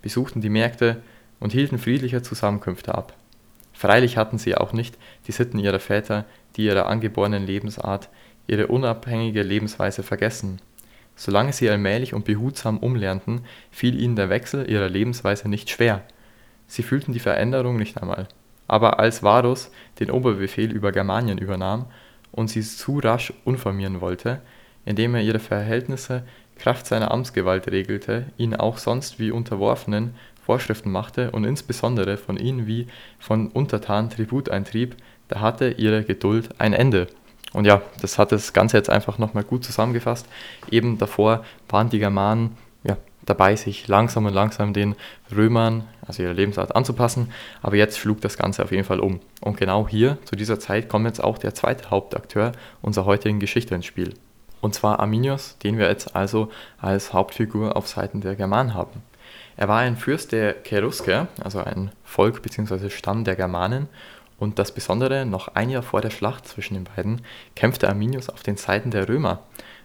besuchten 0.03 0.43
die 0.43 0.51
Märkte 0.51 1.03
und 1.41 1.53
hielten 1.53 1.79
friedliche 1.79 2.23
Zusammenkünfte 2.23 2.95
ab. 2.95 3.15
Freilich 3.73 4.17
hatten 4.17 4.39
sie 4.39 4.57
auch 4.57 4.73
nicht 4.73 4.97
die 5.27 5.33
Sitten 5.33 5.59
ihrer 5.59 5.81
Väter, 5.81 6.25
die 6.57 6.65
ihre 6.65 6.87
angeborenen 6.87 7.47
Lebensart, 7.47 8.09
ihre 8.47 8.69
unabhängige 8.69 9.43
Lebensweise 9.43 10.03
vergessen. 10.03 10.61
Solange 11.17 11.53
sie 11.53 11.69
allmählich 11.71 12.15
und 12.15 12.25
behutsam 12.25 12.79
umlernten, 12.79 13.43
fiel 13.71 14.01
ihnen 14.01 14.17
der 14.17 14.29
Wechsel 14.29 14.71
ihrer 14.71 14.89
Lebensweise 14.89 15.49
nicht 15.49 15.71
schwer. 15.71 16.03
Sie 16.67 16.83
fühlten 16.83 17.13
die 17.13 17.21
Veränderung 17.21 17.77
nicht 17.77 18.01
einmal. 18.01 18.29
Aber 18.69 18.99
als 18.99 19.23
Varus 19.23 19.71
den 20.01 20.11
Oberbefehl 20.11 20.71
über 20.73 20.93
Germanien 20.93 21.39
übernahm 21.39 21.87
und 22.33 22.49
sie 22.49 22.63
zu 22.63 22.99
rasch 22.99 23.33
uniformieren 23.45 24.01
wollte, 24.01 24.41
indem 24.85 25.15
er 25.15 25.23
ihre 25.23 25.39
Verhältnisse 25.39 26.25
Kraft 26.59 26.87
seiner 26.87 27.11
Amtsgewalt 27.11 27.69
regelte, 27.69 28.27
ihnen 28.37 28.57
auch 28.57 28.79
sonst 28.79 29.19
wie 29.19 29.31
Unterworfenen 29.31 30.15
Vorschriften 30.43 30.91
machte 30.91 31.33
und 31.33 31.45
insbesondere 31.45 32.17
von 32.17 32.37
ihnen 32.37 32.67
wie 32.67 32.87
von 33.19 33.49
Untertanen 33.49 34.11
Tribut 34.11 34.49
eintrieb, 34.49 34.97
da 35.29 35.41
hatte 35.41 35.71
ihre 35.71 36.05
Geduld 36.05 36.61
ein 36.61 36.73
Ende. 36.73 37.09
Und 37.57 37.65
ja, 37.65 37.81
das 38.03 38.19
hat 38.19 38.33
das 38.33 38.53
Ganze 38.53 38.77
jetzt 38.77 38.91
einfach 38.91 39.17
nochmal 39.17 39.43
gut 39.43 39.65
zusammengefasst. 39.65 40.27
Eben 40.71 40.99
davor 40.99 41.43
waren 41.71 41.89
die 41.89 41.99
Germanen 41.99 42.55
ja, 42.85 42.99
dabei, 43.25 43.57
sich 43.57 43.89
langsam 43.89 44.27
und 44.27 44.35
langsam 44.35 44.75
den 44.75 44.95
Römern, 45.35 45.85
also 46.07 46.23
ihrer 46.23 46.35
Lebensart 46.35 46.77
anzupassen, 46.77 47.33
aber 47.63 47.77
jetzt 47.77 47.99
schlug 47.99 48.21
das 48.21 48.37
Ganze 48.37 48.63
auf 48.63 48.73
jeden 48.73 48.85
Fall 48.85 49.01
um. 49.01 49.21
Und 49.41 49.57
genau 49.57 49.89
hier, 49.89 50.19
zu 50.27 50.37
dieser 50.37 50.61
Zeit, 50.61 50.91
kommt 50.91 51.07
jetzt 51.07 51.25
auch 51.25 51.39
der 51.39 51.55
zweite 51.55 51.89
Hauptakteur 51.89 52.53
unserer 52.83 53.07
heutigen 53.07 53.41
Geschichte 53.41 53.75
ins 53.75 53.87
Spiel. 53.87 54.13
Und 54.61 54.75
zwar 54.75 55.01
Arminius, 55.01 55.57
den 55.63 55.79
wir 55.79 55.89
jetzt 55.89 56.15
also 56.15 56.51
als 56.79 57.15
Hauptfigur 57.15 57.75
auf 57.75 57.89
Seiten 57.89 58.21
der 58.21 58.37
Germanen 58.37 58.75
haben. 58.75 59.03
Er 59.57 59.69
war 59.69 59.79
ein 59.79 59.97
Fürst 59.97 60.33
der 60.33 60.57
Cherusker, 60.63 61.29
also 61.43 61.61
ein 61.61 61.91
Volk 62.05 62.43
bzw. 62.43 62.91
Stamm 62.91 63.25
der 63.25 63.35
Germanen. 63.35 63.89
Und 64.39 64.59
das 64.59 64.73
Besondere, 64.73 65.25
noch 65.25 65.49
ein 65.55 65.71
Jahr 65.71 65.83
vor 65.83 66.01
der 66.01 66.11
Schlacht 66.11 66.47
zwischen 66.47 66.75
den 66.75 66.85
beiden, 66.85 67.23
kämpfte 67.55 67.89
Arminius 67.89 68.29
auf 68.29 68.43
den 68.43 68.57
Seiten 68.57 68.91
der 68.91 69.09
Römer. 69.09 69.41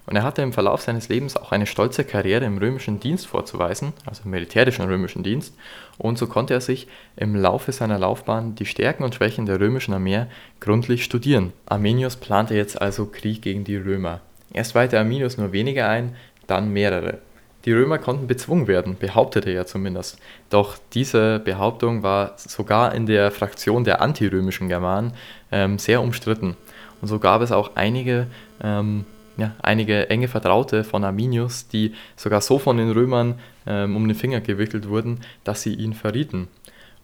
Und 0.07 0.15
er 0.15 0.23
hatte 0.23 0.41
im 0.41 0.51
Verlauf 0.51 0.81
seines 0.81 1.09
Lebens 1.09 1.37
auch 1.37 1.51
eine 1.51 1.67
stolze 1.67 2.03
Karriere 2.03 2.45
im 2.45 2.57
römischen 2.57 2.99
Dienst 2.99 3.27
vorzuweisen, 3.27 3.93
also 4.05 4.23
im 4.25 4.31
militärischen 4.31 4.85
römischen 4.85 5.23
Dienst. 5.23 5.53
Und 5.97 6.17
so 6.17 6.27
konnte 6.27 6.53
er 6.53 6.61
sich 6.61 6.87
im 7.15 7.35
Laufe 7.35 7.71
seiner 7.71 7.99
Laufbahn 7.99 8.55
die 8.55 8.65
Stärken 8.65 9.03
und 9.03 9.15
Schwächen 9.15 9.45
der 9.45 9.59
römischen 9.59 9.93
Armee 9.93 10.25
gründlich 10.59 11.03
studieren. 11.03 11.53
Arminius 11.67 12.15
plante 12.15 12.55
jetzt 12.55 12.81
also 12.81 13.05
Krieg 13.05 13.41
gegen 13.41 13.63
die 13.63 13.77
Römer. 13.77 14.21
Erst 14.51 14.75
weihte 14.75 14.97
Arminius 14.97 15.37
nur 15.37 15.51
wenige 15.51 15.85
ein, 15.85 16.15
dann 16.47 16.73
mehrere. 16.73 17.19
Die 17.65 17.73
Römer 17.73 17.99
konnten 17.99 18.27
bezwungen 18.27 18.67
werden, 18.67 18.97
behauptete 18.97 19.51
er 19.51 19.67
zumindest. 19.67 20.17
Doch 20.49 20.77
diese 20.93 21.39
Behauptung 21.39 22.01
war 22.01 22.33
sogar 22.37 22.95
in 22.95 23.05
der 23.05 23.31
Fraktion 23.31 23.83
der 23.83 24.01
antirömischen 24.01 24.67
Germanen 24.67 25.13
ähm, 25.51 25.77
sehr 25.77 26.01
umstritten. 26.01 26.57
Und 27.01 27.07
so 27.07 27.19
gab 27.19 27.41
es 27.41 27.51
auch 27.51 27.71
einige, 27.75 28.27
ähm, 28.63 29.05
ja, 29.37 29.55
einige 29.61 30.09
enge 30.09 30.27
Vertraute 30.27 30.83
von 30.83 31.03
Arminius, 31.03 31.67
die 31.67 31.93
sogar 32.15 32.41
so 32.41 32.59
von 32.59 32.77
den 32.77 32.91
Römern 32.91 33.39
ähm, 33.67 33.95
um 33.95 34.07
den 34.07 34.15
Finger 34.15 34.41
gewickelt 34.41 34.89
wurden, 34.89 35.21
dass 35.43 35.61
sie 35.61 35.73
ihn 35.73 35.93
verrieten. 35.93 36.47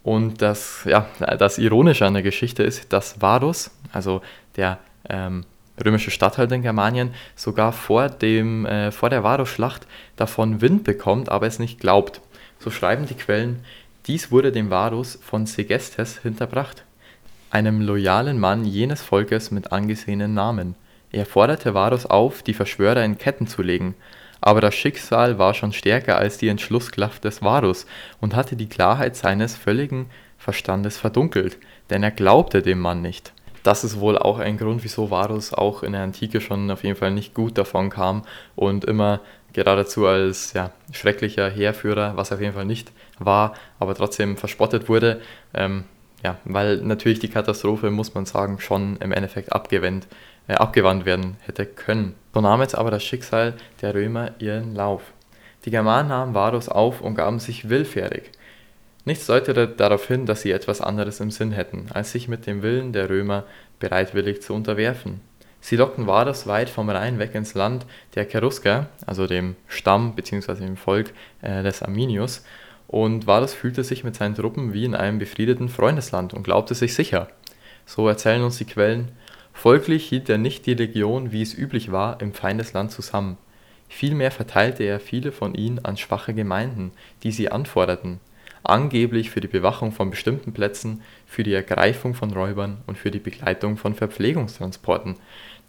Und 0.03 0.41
das, 0.41 0.85
ja, 0.85 1.07
das 1.37 1.57
Ironische 1.57 2.05
an 2.05 2.13
der 2.13 2.23
Geschichte 2.23 2.63
ist, 2.63 2.93
dass 2.93 3.21
Varus, 3.21 3.71
also 3.91 4.21
der 4.55 4.79
ähm, 5.09 5.43
römische 5.83 6.11
Statthalter 6.11 6.55
in 6.55 6.61
Germanien 6.61 7.13
sogar 7.35 7.71
vor, 7.71 8.09
dem, 8.09 8.65
äh, 8.65 8.91
vor 8.91 9.09
der 9.09 9.23
Varusschlacht 9.23 9.87
davon 10.15 10.61
Wind 10.61 10.83
bekommt, 10.83 11.29
aber 11.29 11.47
es 11.47 11.59
nicht 11.59 11.79
glaubt. 11.79 12.21
So 12.59 12.71
schreiben 12.71 13.05
die 13.05 13.15
Quellen, 13.15 13.63
dies 14.07 14.31
wurde 14.31 14.51
dem 14.51 14.69
Varus 14.69 15.19
von 15.21 15.45
Segestes 15.45 16.19
hinterbracht, 16.19 16.83
einem 17.51 17.81
loyalen 17.81 18.39
Mann 18.39 18.65
jenes 18.65 19.01
Volkes 19.01 19.51
mit 19.51 19.71
angesehenen 19.71 20.33
Namen. 20.33 20.75
Er 21.11 21.25
forderte 21.25 21.73
Varus 21.73 22.05
auf, 22.05 22.41
die 22.43 22.53
Verschwörer 22.53 23.03
in 23.03 23.17
Ketten 23.17 23.47
zu 23.47 23.61
legen, 23.61 23.95
aber 24.41 24.61
das 24.61 24.75
Schicksal 24.75 25.39
war 25.39 25.53
schon 25.53 25.73
stärker 25.73 26.17
als 26.17 26.37
die 26.37 26.47
Entschlusskraft 26.47 27.23
des 27.23 27.41
Varus 27.41 27.85
und 28.19 28.35
hatte 28.35 28.55
die 28.55 28.69
Klarheit 28.69 29.15
seines 29.15 29.55
völligen 29.55 30.09
Verstandes 30.37 30.97
verdunkelt, 30.97 31.57
denn 31.89 32.03
er 32.03 32.11
glaubte 32.11 32.61
dem 32.61 32.79
Mann 32.79 33.01
nicht 33.01 33.33
das 33.67 33.83
ist 33.83 33.99
wohl 33.99 34.17
auch 34.17 34.39
ein 34.39 34.57
Grund, 34.57 34.85
wieso 34.85 35.11
Varus 35.11 35.53
auch 35.53 35.83
in 35.83 35.91
der 35.91 36.01
Antike 36.01 36.39
schon 36.39 36.71
auf 36.71 36.83
jeden 36.83 36.95
Fall 36.95 37.11
nicht 37.11 37.33
gut 37.33 37.57
davon 37.57 37.89
kam 37.89 38.23
und 38.55 38.85
immer 38.85 39.19
geradezu 39.51 40.07
als 40.07 40.53
ja, 40.53 40.71
schrecklicher 40.93 41.49
Heerführer, 41.49 42.15
was 42.15 42.31
auf 42.31 42.39
jeden 42.39 42.53
Fall 42.53 42.63
nicht 42.63 42.93
war, 43.19 43.55
aber 43.77 43.93
trotzdem 43.93 44.37
verspottet 44.37 44.87
wurde. 44.87 45.19
Ähm, 45.53 45.83
ja, 46.23 46.37
weil 46.45 46.77
natürlich 46.77 47.19
die 47.19 47.27
Katastrophe, 47.27 47.91
muss 47.91 48.13
man 48.13 48.25
sagen, 48.25 48.59
schon 48.61 48.95
im 48.97 49.11
Endeffekt 49.11 49.51
abgewendet, 49.51 50.07
äh, 50.47 50.53
abgewandt 50.53 51.05
werden 51.05 51.35
hätte 51.41 51.65
können. 51.65 52.15
So 52.33 52.39
nahm 52.39 52.61
jetzt 52.61 52.77
aber 52.77 52.89
das 52.89 53.03
Schicksal 53.03 53.55
der 53.81 53.93
Römer 53.93 54.31
ihren 54.39 54.75
Lauf. 54.75 55.01
Die 55.65 55.71
Germanen 55.71 56.07
nahmen 56.07 56.33
Varus 56.33 56.69
auf 56.69 57.01
und 57.01 57.15
gaben 57.15 57.39
sich 57.39 57.67
willfährig. 57.67 58.31
Nichts 59.07 59.25
deutete 59.25 59.69
darauf 59.69 60.05
hin, 60.05 60.25
dass 60.25 60.41
sie 60.41 60.51
etwas 60.51 60.81
anderes 60.81 61.21
im 61.21 61.31
Sinn 61.31 61.53
hätten, 61.53 61.87
als 61.93 62.11
sich 62.11 62.27
mit 62.27 62.45
dem 62.45 62.61
Willen 62.61 62.91
der 62.91 63.09
Römer 63.09 63.45
bereitwillig 63.79 64.41
zu 64.41 64.53
unterwerfen. 64.53 65.21
Sie 65.61 65.77
lockten 65.77 66.07
Varus 66.07 66.45
weit 66.45 66.67
vom 66.67 66.89
Rhein 66.89 67.17
weg 67.17 67.33
ins 67.33 67.53
Land 67.53 67.85
der 68.15 68.25
Cherusker, 68.29 68.89
also 69.05 69.25
dem 69.25 69.55
Stamm 69.69 70.13
bzw. 70.13 70.55
dem 70.55 70.75
Volk 70.75 71.13
äh, 71.41 71.63
des 71.63 71.83
Arminius, 71.83 72.43
und 72.89 73.27
Varus 73.27 73.53
fühlte 73.53 73.85
sich 73.85 74.03
mit 74.03 74.15
seinen 74.15 74.35
Truppen 74.35 74.73
wie 74.73 74.83
in 74.83 74.93
einem 74.93 75.19
befriedeten 75.19 75.69
Freundesland 75.69 76.33
und 76.33 76.43
glaubte 76.43 76.75
sich 76.75 76.93
sicher. 76.93 77.29
So 77.85 78.09
erzählen 78.09 78.43
uns 78.43 78.57
die 78.57 78.65
Quellen. 78.65 79.13
Folglich 79.53 80.05
hielt 80.05 80.27
er 80.27 80.37
nicht 80.37 80.65
die 80.65 80.73
Legion, 80.73 81.31
wie 81.31 81.43
es 81.43 81.57
üblich 81.57 81.93
war, 81.93 82.19
im 82.19 82.33
Feindesland 82.33 82.91
zusammen. 82.91 83.37
Vielmehr 83.87 84.31
verteilte 84.31 84.83
er 84.83 84.99
viele 84.99 85.31
von 85.31 85.55
ihnen 85.55 85.79
an 85.85 85.95
schwache 85.95 86.33
Gemeinden, 86.33 86.91
die 87.23 87.31
sie 87.31 87.49
anforderten 87.49 88.19
angeblich 88.67 89.29
für 89.29 89.41
die 89.41 89.47
Bewachung 89.47 89.91
von 89.91 90.09
bestimmten 90.09 90.53
Plätzen, 90.53 91.01
für 91.25 91.43
die 91.43 91.53
Ergreifung 91.53 92.13
von 92.13 92.31
Räubern 92.31 92.77
und 92.87 92.97
für 92.97 93.11
die 93.11 93.19
Begleitung 93.19 93.77
von 93.77 93.93
Verpflegungstransporten. 93.93 95.15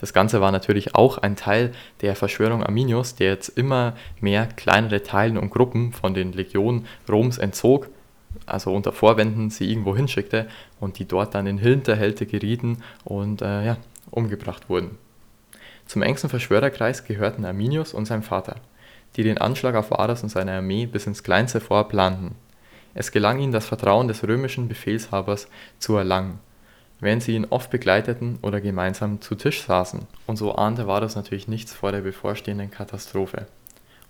Das 0.00 0.12
Ganze 0.12 0.40
war 0.40 0.52
natürlich 0.52 0.95
auch 0.95 1.19
ein 1.19 1.37
Teil 1.37 1.73
der 2.02 2.14
Verschwörung 2.14 2.62
Arminius, 2.62 3.17
der 3.17 3.31
jetzt 3.31 3.49
immer 3.49 3.97
mehr 4.21 4.47
kleinere 4.47 5.02
Teilen 5.02 5.38
und 5.38 5.50
Gruppen 5.50 5.93
von 5.93 6.14
den 6.14 6.33
Legionen 6.33 6.87
Roms 7.09 7.38
entzog, 7.38 7.88
also 8.47 8.73
unter 8.73 8.93
Vorwänden 8.93 9.50
sie 9.50 9.71
irgendwo 9.71 9.97
hinschickte 9.97 10.47
und 10.78 10.99
die 10.99 11.07
dort 11.07 11.35
dann 11.35 11.47
in 11.47 11.59
Hinterhälte 11.59 12.26
gerieten 12.26 12.83
und 13.05 13.43
äh, 13.43 13.64
ja, 13.67 13.76
umgebracht 14.11 14.69
wurden. 14.69 14.99
Zum 15.87 16.02
engsten 16.02 16.31
Verschwörerkreis 16.31 17.05
gehörten 17.05 17.45
Arminius 17.45 17.95
und 17.95 18.05
sein 18.05 18.23
Vater, 18.23 18.57
die 19.17 19.23
den 19.23 19.38
Anschlag 19.38 19.75
auf 19.75 19.90
Varus 19.90 20.23
und 20.23 20.28
seine 20.28 20.52
Armee 20.52 20.87
bis 20.87 21.07
ins 21.07 21.23
Kleinste 21.23 21.61
vorplanten. 21.61 22.35
Es 23.00 23.12
gelang 23.12 23.38
ihnen 23.38 23.52
das 23.52 23.64
Vertrauen 23.64 24.09
des 24.09 24.26
römischen 24.26 24.67
Befehlshabers 24.67 25.47
zu 25.78 25.95
erlangen, 25.95 26.40
während 26.99 27.23
sie 27.23 27.37
ihn 27.37 27.47
oft 27.49 27.71
begleiteten 27.71 28.40
oder 28.43 28.61
gemeinsam 28.61 29.21
zu 29.21 29.37
Tisch 29.37 29.62
saßen, 29.62 30.00
und 30.26 30.37
so 30.37 30.57
ahnte 30.57 30.88
Varus 30.88 31.14
natürlich 31.14 31.47
nichts 31.47 31.73
vor 31.73 31.93
der 31.93 32.00
bevorstehenden 32.00 32.73
Katastrophe. 32.73 33.47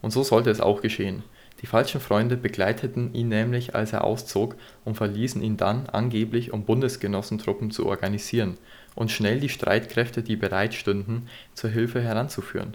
Und 0.00 0.12
so 0.12 0.22
sollte 0.22 0.48
es 0.48 0.62
auch 0.62 0.80
geschehen. 0.80 1.22
Die 1.60 1.66
falschen 1.66 2.00
Freunde 2.00 2.38
begleiteten 2.38 3.12
ihn 3.12 3.28
nämlich, 3.28 3.74
als 3.74 3.92
er 3.92 4.04
auszog, 4.04 4.56
und 4.86 4.94
verließen 4.94 5.42
ihn 5.42 5.58
dann 5.58 5.84
angeblich, 5.90 6.54
um 6.54 6.64
Bundesgenossentruppen 6.64 7.70
zu 7.70 7.84
organisieren 7.84 8.56
und 8.94 9.10
schnell 9.10 9.38
die 9.38 9.50
Streitkräfte, 9.50 10.22
die 10.22 10.36
bereit 10.36 10.72
stünden, 10.72 11.28
zur 11.52 11.68
Hilfe 11.68 12.00
heranzuführen. 12.00 12.74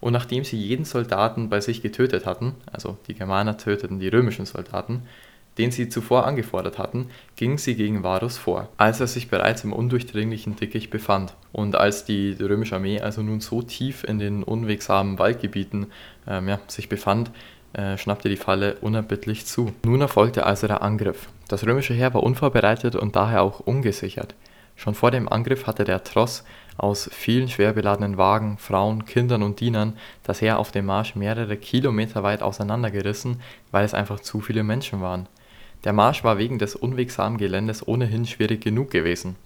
Und 0.00 0.14
nachdem 0.14 0.44
sie 0.44 0.56
jeden 0.56 0.86
Soldaten 0.86 1.50
bei 1.50 1.60
sich 1.60 1.82
getötet 1.82 2.24
hatten, 2.24 2.54
also 2.72 2.96
die 3.06 3.14
Germaner 3.14 3.58
töteten 3.58 4.00
die 4.00 4.08
römischen 4.08 4.46
Soldaten, 4.46 5.02
den 5.58 5.70
sie 5.70 5.88
zuvor 5.88 6.26
angefordert 6.26 6.78
hatten, 6.78 7.08
gingen 7.36 7.58
sie 7.58 7.74
gegen 7.74 8.02
Varus 8.02 8.38
vor, 8.38 8.68
als 8.76 9.00
er 9.00 9.06
sich 9.06 9.28
bereits 9.28 9.64
im 9.64 9.72
undurchdringlichen 9.72 10.56
Dickicht 10.56 10.90
befand. 10.90 11.34
Und 11.52 11.76
als 11.76 12.04
die 12.04 12.32
römische 12.32 12.76
Armee 12.76 13.00
also 13.00 13.22
nun 13.22 13.40
so 13.40 13.62
tief 13.62 14.04
in 14.04 14.18
den 14.18 14.42
unwegsamen 14.42 15.18
Waldgebieten 15.18 15.86
ähm, 16.26 16.48
ja, 16.48 16.60
sich 16.68 16.88
befand, 16.88 17.30
äh, 17.74 17.96
schnappte 17.98 18.28
die 18.28 18.36
Falle 18.36 18.76
unerbittlich 18.80 19.46
zu. 19.46 19.72
Nun 19.84 20.00
erfolgte 20.00 20.46
also 20.46 20.66
der 20.66 20.82
Angriff. 20.82 21.28
Das 21.48 21.66
römische 21.66 21.94
Heer 21.94 22.14
war 22.14 22.22
unvorbereitet 22.22 22.96
und 22.96 23.16
daher 23.16 23.42
auch 23.42 23.60
ungesichert. 23.60 24.34
Schon 24.76 24.94
vor 24.94 25.10
dem 25.10 25.28
Angriff 25.28 25.66
hatte 25.66 25.84
der 25.84 26.02
Tross 26.02 26.44
aus 26.78 27.08
vielen 27.12 27.48
schwer 27.48 27.74
beladenen 27.74 28.16
Wagen, 28.16 28.56
Frauen, 28.58 29.04
Kindern 29.04 29.42
und 29.42 29.60
Dienern 29.60 29.96
das 30.22 30.40
Heer 30.40 30.58
auf 30.58 30.72
dem 30.72 30.86
Marsch 30.86 31.14
mehrere 31.14 31.56
Kilometer 31.56 32.22
weit 32.22 32.42
auseinandergerissen, 32.42 33.40
weil 33.70 33.84
es 33.84 33.94
einfach 33.94 34.20
zu 34.20 34.40
viele 34.40 34.62
Menschen 34.62 35.00
waren. 35.00 35.28
Der 35.84 35.92
Marsch 35.92 36.22
war 36.22 36.38
wegen 36.38 36.58
des 36.58 36.76
unwegsamen 36.76 37.38
Geländes 37.38 37.86
ohnehin 37.86 38.26
schwierig 38.26 38.62
genug 38.62 38.90
gewesen. 38.90 39.36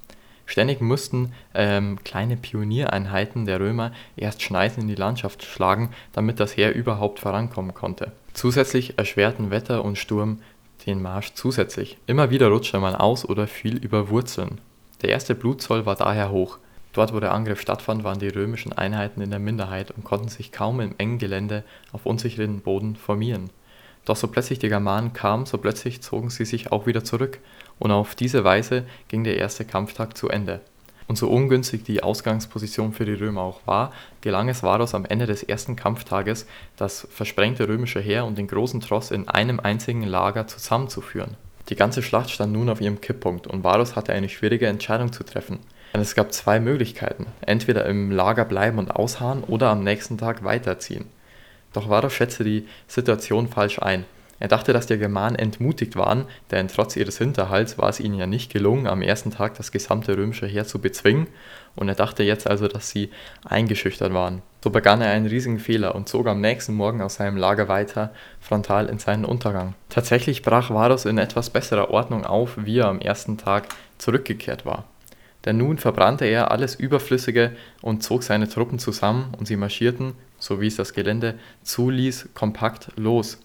Ständig 0.44 0.80
mussten 0.80 1.32
ähm, 1.54 1.98
kleine 2.04 2.36
Pioniereinheiten 2.36 3.46
der 3.46 3.58
Römer 3.58 3.92
erst 4.16 4.42
Schneisen 4.42 4.82
in 4.82 4.88
die 4.88 4.94
Landschaft 4.94 5.44
schlagen, 5.44 5.90
damit 6.12 6.38
das 6.38 6.56
Heer 6.56 6.74
überhaupt 6.74 7.18
vorankommen 7.18 7.74
konnte. 7.74 8.12
Zusätzlich 8.32 8.98
erschwerten 8.98 9.50
Wetter 9.50 9.84
und 9.84 9.98
Sturm 9.98 10.38
den 10.86 11.02
Marsch 11.02 11.32
zusätzlich. 11.34 11.98
Immer 12.06 12.30
wieder 12.30 12.48
rutschte 12.48 12.78
man 12.78 12.94
aus 12.94 13.28
oder 13.28 13.48
fiel 13.48 13.76
über 13.76 14.08
Wurzeln. 14.08 14.60
Der 15.02 15.10
erste 15.10 15.34
Blutzoll 15.34 15.84
war 15.84 15.96
daher 15.96 16.30
hoch. 16.30 16.58
Dort, 16.92 17.12
wo 17.12 17.20
der 17.20 17.34
Angriff 17.34 17.60
stattfand, 17.60 18.04
waren 18.04 18.20
die 18.20 18.28
römischen 18.28 18.72
Einheiten 18.72 19.20
in 19.20 19.30
der 19.30 19.40
Minderheit 19.40 19.90
und 19.90 20.04
konnten 20.04 20.28
sich 20.28 20.52
kaum 20.52 20.80
im 20.80 20.94
engen 20.96 21.18
Gelände 21.18 21.64
auf 21.92 22.06
unsicheren 22.06 22.60
Boden 22.60 22.96
formieren. 22.96 23.50
Doch 24.06 24.16
so 24.16 24.28
plötzlich 24.28 24.58
die 24.58 24.70
Germanen 24.70 25.12
kamen, 25.12 25.44
so 25.44 25.58
plötzlich 25.58 26.00
zogen 26.00 26.30
sie 26.30 26.46
sich 26.46 26.72
auch 26.72 26.86
wieder 26.86 27.04
zurück, 27.04 27.38
und 27.78 27.90
auf 27.90 28.14
diese 28.14 28.44
Weise 28.44 28.84
ging 29.08 29.24
der 29.24 29.36
erste 29.36 29.66
Kampftag 29.66 30.16
zu 30.16 30.30
Ende. 30.30 30.60
Und 31.08 31.16
so 31.16 31.28
ungünstig 31.28 31.84
die 31.84 32.02
Ausgangsposition 32.02 32.92
für 32.92 33.04
die 33.04 33.12
Römer 33.12 33.42
auch 33.42 33.60
war, 33.66 33.92
gelang 34.22 34.48
es 34.48 34.62
Varus 34.62 34.94
am 34.94 35.04
Ende 35.04 35.26
des 35.26 35.42
ersten 35.42 35.76
Kampftages, 35.76 36.46
das 36.76 37.06
versprengte 37.10 37.68
römische 37.68 38.00
Heer 38.00 38.24
und 38.24 38.38
den 38.38 38.48
großen 38.48 38.80
Tross 38.80 39.10
in 39.10 39.28
einem 39.28 39.60
einzigen 39.60 40.02
Lager 40.02 40.46
zusammenzuführen. 40.46 41.36
Die 41.68 41.76
ganze 41.76 42.02
Schlacht 42.02 42.30
stand 42.30 42.52
nun 42.52 42.68
auf 42.68 42.80
ihrem 42.80 43.00
Kipppunkt 43.00 43.46
und 43.46 43.64
Varus 43.64 43.96
hatte 43.96 44.12
eine 44.12 44.28
schwierige 44.28 44.68
Entscheidung 44.68 45.12
zu 45.12 45.24
treffen. 45.24 45.58
Denn 45.92 46.00
es 46.00 46.14
gab 46.14 46.32
zwei 46.32 46.60
Möglichkeiten, 46.60 47.26
entweder 47.40 47.86
im 47.86 48.10
Lager 48.10 48.44
bleiben 48.44 48.78
und 48.78 48.94
ausharren 48.94 49.42
oder 49.44 49.70
am 49.70 49.82
nächsten 49.82 50.18
Tag 50.18 50.44
weiterziehen. 50.44 51.06
Doch 51.76 51.88
Varus 51.88 52.12
schätzte 52.12 52.42
die 52.42 52.66
Situation 52.88 53.48
falsch 53.48 53.78
ein 53.80 54.04
er 54.38 54.48
dachte, 54.48 54.72
dass 54.72 54.86
die 54.86 54.98
Germanen 54.98 55.36
entmutigt 55.36 55.96
waren, 55.96 56.26
denn 56.50 56.68
trotz 56.68 56.96
ihres 56.96 57.18
Hinterhalts 57.18 57.78
war 57.78 57.88
es 57.88 58.00
ihnen 58.00 58.18
ja 58.18 58.26
nicht 58.26 58.52
gelungen, 58.52 58.86
am 58.86 59.00
ersten 59.00 59.30
Tag 59.30 59.54
das 59.54 59.72
gesamte 59.72 60.16
römische 60.16 60.46
Heer 60.46 60.66
zu 60.66 60.78
bezwingen, 60.78 61.26
und 61.74 61.88
er 61.88 61.94
dachte 61.94 62.22
jetzt 62.22 62.46
also, 62.46 62.68
dass 62.68 62.90
sie 62.90 63.10
eingeschüchtert 63.44 64.12
waren. 64.12 64.42
So 64.62 64.70
begann 64.70 65.00
er 65.00 65.10
einen 65.10 65.26
riesigen 65.26 65.58
Fehler 65.58 65.94
und 65.94 66.08
zog 66.08 66.26
am 66.26 66.40
nächsten 66.40 66.74
Morgen 66.74 67.00
aus 67.02 67.16
seinem 67.16 67.36
Lager 67.36 67.68
weiter, 67.68 68.12
frontal 68.40 68.86
in 68.86 68.98
seinen 68.98 69.24
Untergang. 69.24 69.74
Tatsächlich 69.88 70.42
brach 70.42 70.70
Varus 70.70 71.04
in 71.04 71.18
etwas 71.18 71.50
besserer 71.50 71.90
Ordnung 71.90 72.24
auf, 72.24 72.56
wie 72.56 72.78
er 72.78 72.88
am 72.88 73.00
ersten 73.00 73.38
Tag 73.38 73.68
zurückgekehrt 73.98 74.66
war. 74.66 74.84
Denn 75.44 75.58
nun 75.58 75.78
verbrannte 75.78 76.24
er 76.24 76.50
alles 76.50 76.74
Überflüssige 76.74 77.52
und 77.80 78.02
zog 78.02 78.22
seine 78.22 78.48
Truppen 78.48 78.78
zusammen 78.78 79.32
und 79.38 79.46
sie 79.46 79.56
marschierten, 79.56 80.14
so 80.46 80.60
wie 80.60 80.68
es 80.68 80.76
das 80.76 80.94
Gelände 80.94 81.34
zuließ, 81.62 82.30
kompakt 82.34 82.90
los. 82.96 83.38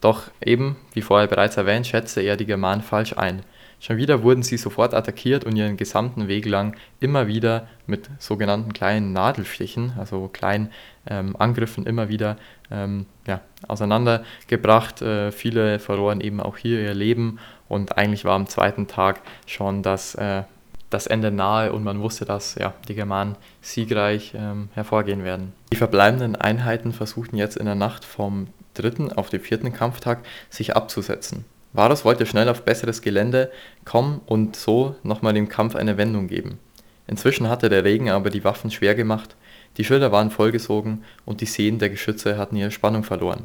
Doch 0.00 0.24
eben, 0.44 0.76
wie 0.92 1.02
vorher 1.02 1.28
bereits 1.28 1.56
erwähnt, 1.56 1.86
schätzte 1.86 2.20
er 2.20 2.36
die 2.36 2.46
Germanen 2.46 2.82
falsch 2.82 3.16
ein. 3.16 3.42
Schon 3.80 3.96
wieder 3.96 4.24
wurden 4.24 4.42
sie 4.42 4.56
sofort 4.56 4.92
attackiert 4.92 5.44
und 5.44 5.54
ihren 5.54 5.76
gesamten 5.76 6.26
Weg 6.26 6.46
lang 6.46 6.76
immer 6.98 7.28
wieder 7.28 7.68
mit 7.86 8.10
sogenannten 8.18 8.72
kleinen 8.72 9.12
Nadelstichen, 9.12 9.92
also 9.96 10.28
kleinen 10.28 10.70
ähm, 11.08 11.36
Angriffen 11.38 11.86
immer 11.86 12.08
wieder 12.08 12.36
ähm, 12.72 13.06
ja, 13.26 13.40
auseinandergebracht. 13.68 15.00
Äh, 15.00 15.30
viele 15.30 15.78
verloren 15.78 16.20
eben 16.20 16.40
auch 16.40 16.56
hier 16.56 16.80
ihr 16.80 16.94
Leben 16.94 17.38
und 17.68 17.96
eigentlich 17.96 18.24
war 18.24 18.34
am 18.34 18.48
zweiten 18.48 18.88
Tag 18.88 19.20
schon 19.46 19.82
das, 19.84 20.16
äh, 20.16 20.42
das 20.90 21.06
Ende 21.06 21.30
nahe 21.30 21.72
und 21.72 21.84
man 21.84 22.00
wusste, 22.00 22.24
dass 22.24 22.54
ja, 22.54 22.74
die 22.88 22.94
Germanen 22.94 23.36
siegreich 23.60 24.32
ähm, 24.34 24.68
hervorgehen 24.74 25.24
werden. 25.24 25.52
Die 25.72 25.76
verbleibenden 25.76 26.36
Einheiten 26.36 26.92
versuchten 26.92 27.36
jetzt 27.36 27.56
in 27.56 27.66
der 27.66 27.74
Nacht 27.74 28.04
vom 28.04 28.48
dritten 28.74 29.12
auf 29.12 29.28
den 29.28 29.40
vierten 29.40 29.72
Kampftag 29.72 30.20
sich 30.50 30.76
abzusetzen. 30.76 31.44
Varus 31.72 32.04
wollte 32.04 32.26
schnell 32.26 32.48
auf 32.48 32.62
besseres 32.62 33.02
Gelände 33.02 33.50
kommen 33.84 34.20
und 34.26 34.56
so 34.56 34.96
nochmal 35.02 35.34
dem 35.34 35.48
Kampf 35.48 35.76
eine 35.76 35.96
Wendung 35.96 36.28
geben. 36.28 36.58
Inzwischen 37.06 37.48
hatte 37.48 37.68
der 37.68 37.84
Regen 37.84 38.10
aber 38.10 38.30
die 38.30 38.44
Waffen 38.44 38.70
schwer 38.70 38.94
gemacht, 38.94 39.36
die 39.76 39.84
Schilder 39.84 40.10
waren 40.10 40.30
vollgesogen 40.30 41.04
und 41.24 41.40
die 41.40 41.46
Sehnen 41.46 41.78
der 41.78 41.90
Geschütze 41.90 42.36
hatten 42.36 42.56
ihre 42.56 42.70
Spannung 42.70 43.04
verloren. 43.04 43.44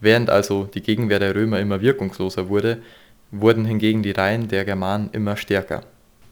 Während 0.00 0.30
also 0.30 0.64
die 0.64 0.82
Gegenwehr 0.82 1.18
der 1.18 1.34
Römer 1.34 1.58
immer 1.58 1.80
wirkungsloser 1.80 2.48
wurde, 2.48 2.82
wurden 3.30 3.64
hingegen 3.64 4.02
die 4.02 4.12
Reihen 4.12 4.48
der 4.48 4.64
Germanen 4.64 5.10
immer 5.12 5.36
stärker. 5.36 5.82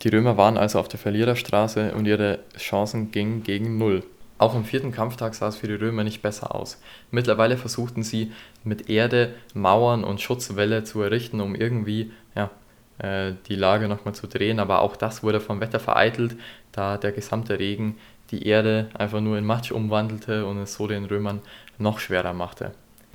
Die 0.02 0.08
Römer 0.08 0.36
waren 0.36 0.56
also 0.56 0.80
auf 0.80 0.88
der 0.88 0.98
Verliererstraße 0.98 1.94
und 1.94 2.06
ihre 2.06 2.40
Chancen 2.58 3.12
gingen 3.12 3.44
gegen 3.44 3.78
Null. 3.78 4.02
Auch 4.36 4.56
am 4.56 4.64
vierten 4.64 4.90
Kampftag 4.90 5.34
sah 5.36 5.46
es 5.46 5.56
für 5.56 5.68
die 5.68 5.74
Römer 5.74 6.02
nicht 6.02 6.22
besser 6.22 6.52
aus. 6.52 6.80
Mittlerweile 7.12 7.56
versuchten 7.56 8.02
sie 8.02 8.32
mit 8.64 8.90
Erde 8.90 9.34
Mauern 9.54 10.02
und 10.02 10.20
Schutzwälle 10.20 10.82
zu 10.82 11.00
errichten, 11.02 11.40
um 11.40 11.54
irgendwie 11.54 12.10
ja, 12.34 12.50
äh, 12.98 13.34
die 13.46 13.54
Lage 13.54 13.86
nochmal 13.86 14.16
zu 14.16 14.26
drehen, 14.26 14.58
aber 14.58 14.82
auch 14.82 14.96
das 14.96 15.22
wurde 15.22 15.40
vom 15.40 15.60
Wetter 15.60 15.78
vereitelt, 15.78 16.36
da 16.72 16.96
der 16.96 17.12
gesamte 17.12 17.60
Regen 17.60 17.96
die 18.32 18.44
Erde 18.46 18.88
einfach 18.94 19.20
nur 19.20 19.38
in 19.38 19.44
Matsch 19.44 19.70
umwandelte 19.70 20.46
und 20.46 20.58
es 20.58 20.74
so 20.74 20.88
den 20.88 21.04
Römern 21.04 21.40
noch 21.78 22.00
schwerer 22.00 22.32
machte. 22.32 22.72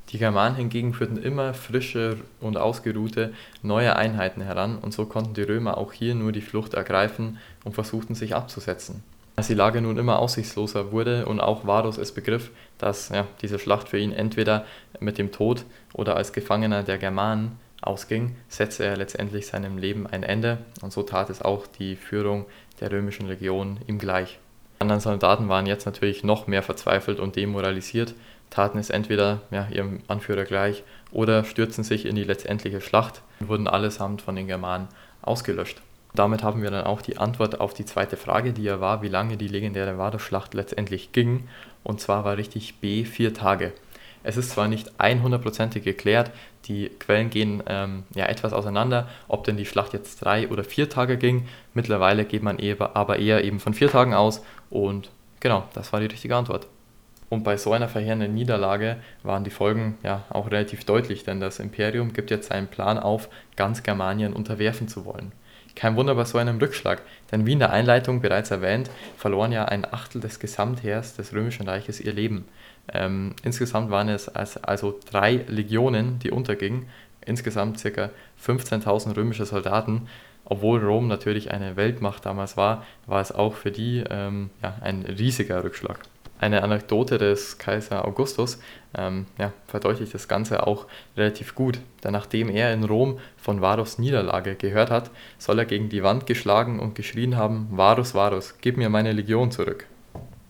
Die 0.09 0.19
Germanen 0.19 0.55
hingegen 0.55 0.93
führten 0.93 1.17
immer 1.17 1.53
frische 1.53 2.17
und 2.39 2.57
ausgeruhte 2.57 3.33
neue 3.61 3.95
Einheiten 3.95 4.41
heran 4.41 4.77
und 4.77 4.93
so 4.93 5.05
konnten 5.05 5.33
die 5.33 5.41
Römer 5.41 5.77
auch 5.77 5.91
hier 5.91 6.15
nur 6.15 6.31
die 6.31 6.41
Flucht 6.41 6.73
ergreifen 6.75 7.39
und 7.65 7.75
versuchten 7.75 8.15
sich 8.15 8.33
abzusetzen. 8.33 9.03
Als 9.35 9.47
die 9.47 9.53
Lage 9.53 9.81
nun 9.81 9.97
immer 9.97 10.19
aussichtsloser 10.19 10.91
wurde 10.91 11.25
und 11.25 11.39
auch 11.41 11.67
Varus 11.67 11.97
es 11.97 12.11
begriff, 12.11 12.49
dass 12.77 13.09
ja, 13.09 13.27
diese 13.41 13.59
Schlacht 13.59 13.89
für 13.89 13.99
ihn 13.99 14.11
entweder 14.11 14.65
mit 14.99 15.17
dem 15.17 15.31
Tod 15.31 15.65
oder 15.93 16.15
als 16.15 16.33
Gefangener 16.33 16.83
der 16.83 16.97
Germanen 16.97 17.59
ausging, 17.81 18.35
setzte 18.47 18.85
er 18.85 18.97
letztendlich 18.97 19.45
seinem 19.45 19.77
Leben 19.77 20.07
ein 20.07 20.23
Ende 20.23 20.57
und 20.81 20.91
so 20.91 21.03
tat 21.03 21.29
es 21.29 21.41
auch 21.41 21.67
die 21.67 21.95
Führung 21.95 22.45
der 22.79 22.91
römischen 22.91 23.27
Legion 23.27 23.77
ihm 23.87 23.99
gleich. 23.99 24.39
Die 24.77 24.81
anderen 24.81 25.01
Soldaten 25.01 25.49
waren 25.49 25.65
jetzt 25.65 25.85
natürlich 25.85 26.23
noch 26.23 26.47
mehr 26.47 26.63
verzweifelt 26.63 27.19
und 27.19 27.35
demoralisiert, 27.35 28.15
taten 28.49 28.77
es 28.77 28.89
entweder 28.89 29.41
ja, 29.51 29.67
ihrem 29.69 29.99
Anführer 30.07 30.45
gleich 30.45 30.83
oder 31.11 31.43
stürzten 31.43 31.83
sich 31.83 32.05
in 32.05 32.15
die 32.15 32.23
letztendliche 32.23 32.81
Schlacht 32.81 33.21
und 33.39 33.49
wurden 33.49 33.67
allesamt 33.67 34.21
von 34.21 34.35
den 34.35 34.47
Germanen 34.47 34.87
ausgelöscht. 35.21 35.81
Damit 36.15 36.41
haben 36.41 36.63
wir 36.63 36.71
dann 36.71 36.85
auch 36.85 37.01
die 37.01 37.17
Antwort 37.17 37.59
auf 37.59 37.73
die 37.73 37.85
zweite 37.85 38.17
Frage, 38.17 38.53
die 38.53 38.63
ja 38.63 38.79
war, 38.79 39.01
wie 39.01 39.07
lange 39.07 39.37
die 39.37 39.47
legendäre 39.47 39.97
Varusschlacht 39.97 40.53
letztendlich 40.53 41.11
ging. 41.11 41.47
Und 41.83 42.01
zwar 42.01 42.23
war 42.25 42.37
richtig 42.37 42.75
B 42.79 43.05
vier 43.05 43.33
Tage. 43.33 43.73
Es 44.23 44.35
ist 44.35 44.49
zwar 44.49 44.67
nicht 44.67 44.99
100%ig 44.99 45.83
geklärt, 45.83 46.31
die 46.65 46.89
Quellen 46.89 47.29
gehen 47.29 47.63
ähm, 47.67 48.03
ja 48.13 48.25
etwas 48.25 48.51
auseinander, 48.51 49.07
ob 49.27 49.43
denn 49.43 49.57
die 49.57 49.65
Schlacht 49.65 49.93
jetzt 49.93 50.17
drei 50.23 50.49
oder 50.49 50.63
vier 50.63 50.89
Tage 50.89 51.17
ging. 51.17 51.47
Mittlerweile 51.73 52.25
geht 52.25 52.43
man 52.43 52.59
eher, 52.59 52.95
aber 52.95 53.19
eher 53.19 53.43
eben 53.43 53.59
von 53.59 53.73
vier 53.73 53.89
Tagen 53.89 54.13
aus 54.13 54.43
und 54.69 55.11
genau, 55.39 55.65
das 55.73 55.93
war 55.93 55.99
die 55.99 56.07
richtige 56.07 56.35
Antwort. 56.35 56.67
Und 57.29 57.43
bei 57.43 57.57
so 57.57 57.73
einer 57.73 57.89
verheerenden 57.89 58.33
Niederlage 58.33 58.97
waren 59.23 59.43
die 59.43 59.49
Folgen 59.49 59.97
ja 60.03 60.23
auch 60.29 60.49
relativ 60.49 60.85
deutlich, 60.85 61.23
denn 61.23 61.39
das 61.39 61.59
Imperium 61.59 62.13
gibt 62.13 62.31
jetzt 62.31 62.49
seinen 62.49 62.67
Plan 62.67 62.97
auf, 62.97 63.29
ganz 63.55 63.83
Germanien 63.83 64.33
unterwerfen 64.33 64.87
zu 64.87 65.05
wollen. 65.05 65.33
Kein 65.75 65.95
Wunder 65.95 66.15
bei 66.15 66.23
so 66.23 66.37
einem 66.37 66.57
Rückschlag, 66.57 67.01
denn 67.31 67.45
wie 67.45 67.51
in 67.51 67.59
der 67.59 67.71
Einleitung 67.71 68.21
bereits 68.21 68.49
erwähnt, 68.49 68.89
verloren 69.17 69.51
ja 69.51 69.65
ein 69.65 69.85
Achtel 69.85 70.21
des 70.21 70.39
Gesamtheers 70.39 71.15
des 71.15 71.33
Römischen 71.33 71.67
Reiches 71.67 71.99
ihr 71.99 72.13
Leben. 72.13 72.45
Ähm, 72.91 73.35
insgesamt 73.43 73.91
waren 73.91 74.09
es 74.09 74.29
also 74.29 74.97
drei 75.11 75.45
Legionen, 75.47 76.19
die 76.19 76.31
untergingen, 76.31 76.87
insgesamt 77.25 77.83
ca. 77.83 78.09
15.000 78.43 79.15
römische 79.15 79.45
Soldaten. 79.45 80.07
Obwohl 80.45 80.83
Rom 80.83 81.09
natürlich 81.09 81.51
eine 81.51 81.75
Weltmacht 81.75 82.25
damals 82.25 82.55
war, 82.55 82.85
war 83.05 83.19
es 83.19 83.33
auch 83.33 83.53
für 83.53 83.69
die 83.69 84.03
ähm, 84.09 84.49
ja, 84.63 84.77
ein 84.81 85.03
riesiger 85.03 85.61
Rückschlag 85.63 85.99
eine 86.39 86.63
Anekdote 86.63 87.17
des 87.17 87.57
Kaiser 87.57 88.05
Augustus 88.05 88.59
ähm, 88.95 89.25
ja, 89.37 89.53
verdeutlicht 89.67 90.13
das 90.13 90.27
Ganze 90.27 90.65
auch 90.65 90.85
relativ 91.15 91.55
gut. 91.55 91.79
Denn 92.03 92.13
nachdem 92.13 92.49
er 92.49 92.73
in 92.73 92.83
Rom 92.83 93.19
von 93.37 93.61
Varus 93.61 93.99
Niederlage 93.99 94.55
gehört 94.55 94.89
hat, 94.89 95.11
soll 95.37 95.59
er 95.59 95.65
gegen 95.65 95.89
die 95.89 96.03
Wand 96.03 96.25
geschlagen 96.25 96.79
und 96.79 96.95
geschrien 96.95 97.37
haben: 97.37 97.67
Varus, 97.71 98.13
Varus, 98.13 98.55
gib 98.61 98.77
mir 98.77 98.89
meine 98.89 99.11
Legion 99.11 99.51
zurück. 99.51 99.85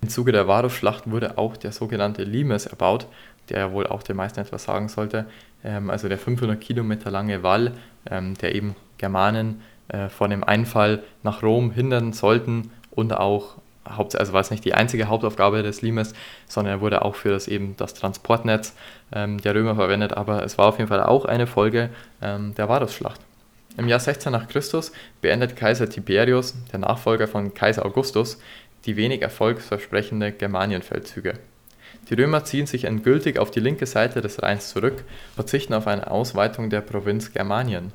Im 0.01 0.09
Zuge 0.09 0.31
der 0.31 0.47
Varusschlacht 0.47 1.09
wurde 1.09 1.37
auch 1.37 1.57
der 1.57 1.71
sogenannte 1.71 2.23
Limes 2.23 2.65
erbaut, 2.65 3.07
der 3.49 3.59
ja 3.59 3.71
wohl 3.71 3.87
auch 3.87 4.03
den 4.03 4.15
meisten 4.15 4.39
etwas 4.39 4.63
sagen 4.63 4.89
sollte. 4.89 5.25
Ähm, 5.63 5.89
also 5.89 6.07
der 6.07 6.17
500 6.17 6.59
Kilometer 6.59 7.11
lange 7.11 7.43
Wall, 7.43 7.73
ähm, 8.09 8.35
der 8.35 8.55
eben 8.55 8.75
Germanen 8.97 9.61
äh, 9.89 10.09
vor 10.09 10.27
dem 10.27 10.43
Einfall 10.43 11.03
nach 11.23 11.43
Rom 11.43 11.71
hindern 11.71 12.13
sollten 12.13 12.71
und 12.91 13.13
auch 13.13 13.57
Haupt, 13.95 14.17
also 14.17 14.33
war 14.33 14.41
es 14.41 14.51
nicht 14.51 14.65
die 14.65 14.73
einzige 14.73 15.07
Hauptaufgabe 15.07 15.63
des 15.63 15.81
Limes, 15.81 16.13
sondern 16.47 16.75
er 16.75 16.81
wurde 16.81 17.03
auch 17.03 17.15
für 17.15 17.29
das 17.29 17.47
eben 17.47 17.75
das 17.77 17.93
Transportnetz 17.93 18.73
ähm, 19.11 19.39
der 19.39 19.55
Römer 19.55 19.75
verwendet, 19.75 20.13
aber 20.13 20.43
es 20.43 20.57
war 20.57 20.67
auf 20.67 20.77
jeden 20.77 20.89
Fall 20.89 21.03
auch 21.03 21.25
eine 21.25 21.47
Folge 21.47 21.89
ähm, 22.21 22.55
der 22.55 22.67
Varusschlacht. 22.67 23.21
Im 23.77 23.87
Jahr 23.87 23.99
16 23.99 24.31
nach 24.31 24.47
Christus 24.47 24.91
beendet 25.21 25.55
Kaiser 25.55 25.87
Tiberius, 25.87 26.55
der 26.71 26.79
Nachfolger 26.79 27.27
von 27.27 27.53
Kaiser 27.53 27.85
Augustus, 27.85 28.39
die 28.85 28.95
wenig 28.95 29.21
erfolgsversprechende 29.21 30.31
Germanienfeldzüge. 30.31 31.35
Die 32.09 32.13
Römer 32.13 32.43
ziehen 32.45 32.65
sich 32.65 32.85
endgültig 32.85 33.37
auf 33.37 33.51
die 33.51 33.59
linke 33.59 33.85
Seite 33.85 34.21
des 34.21 34.41
Rheins 34.41 34.69
zurück, 34.69 35.03
verzichten 35.35 35.73
auf 35.73 35.87
eine 35.87 36.09
Ausweitung 36.09 36.69
der 36.69 36.81
Provinz 36.81 37.33
Germanien. 37.33 37.91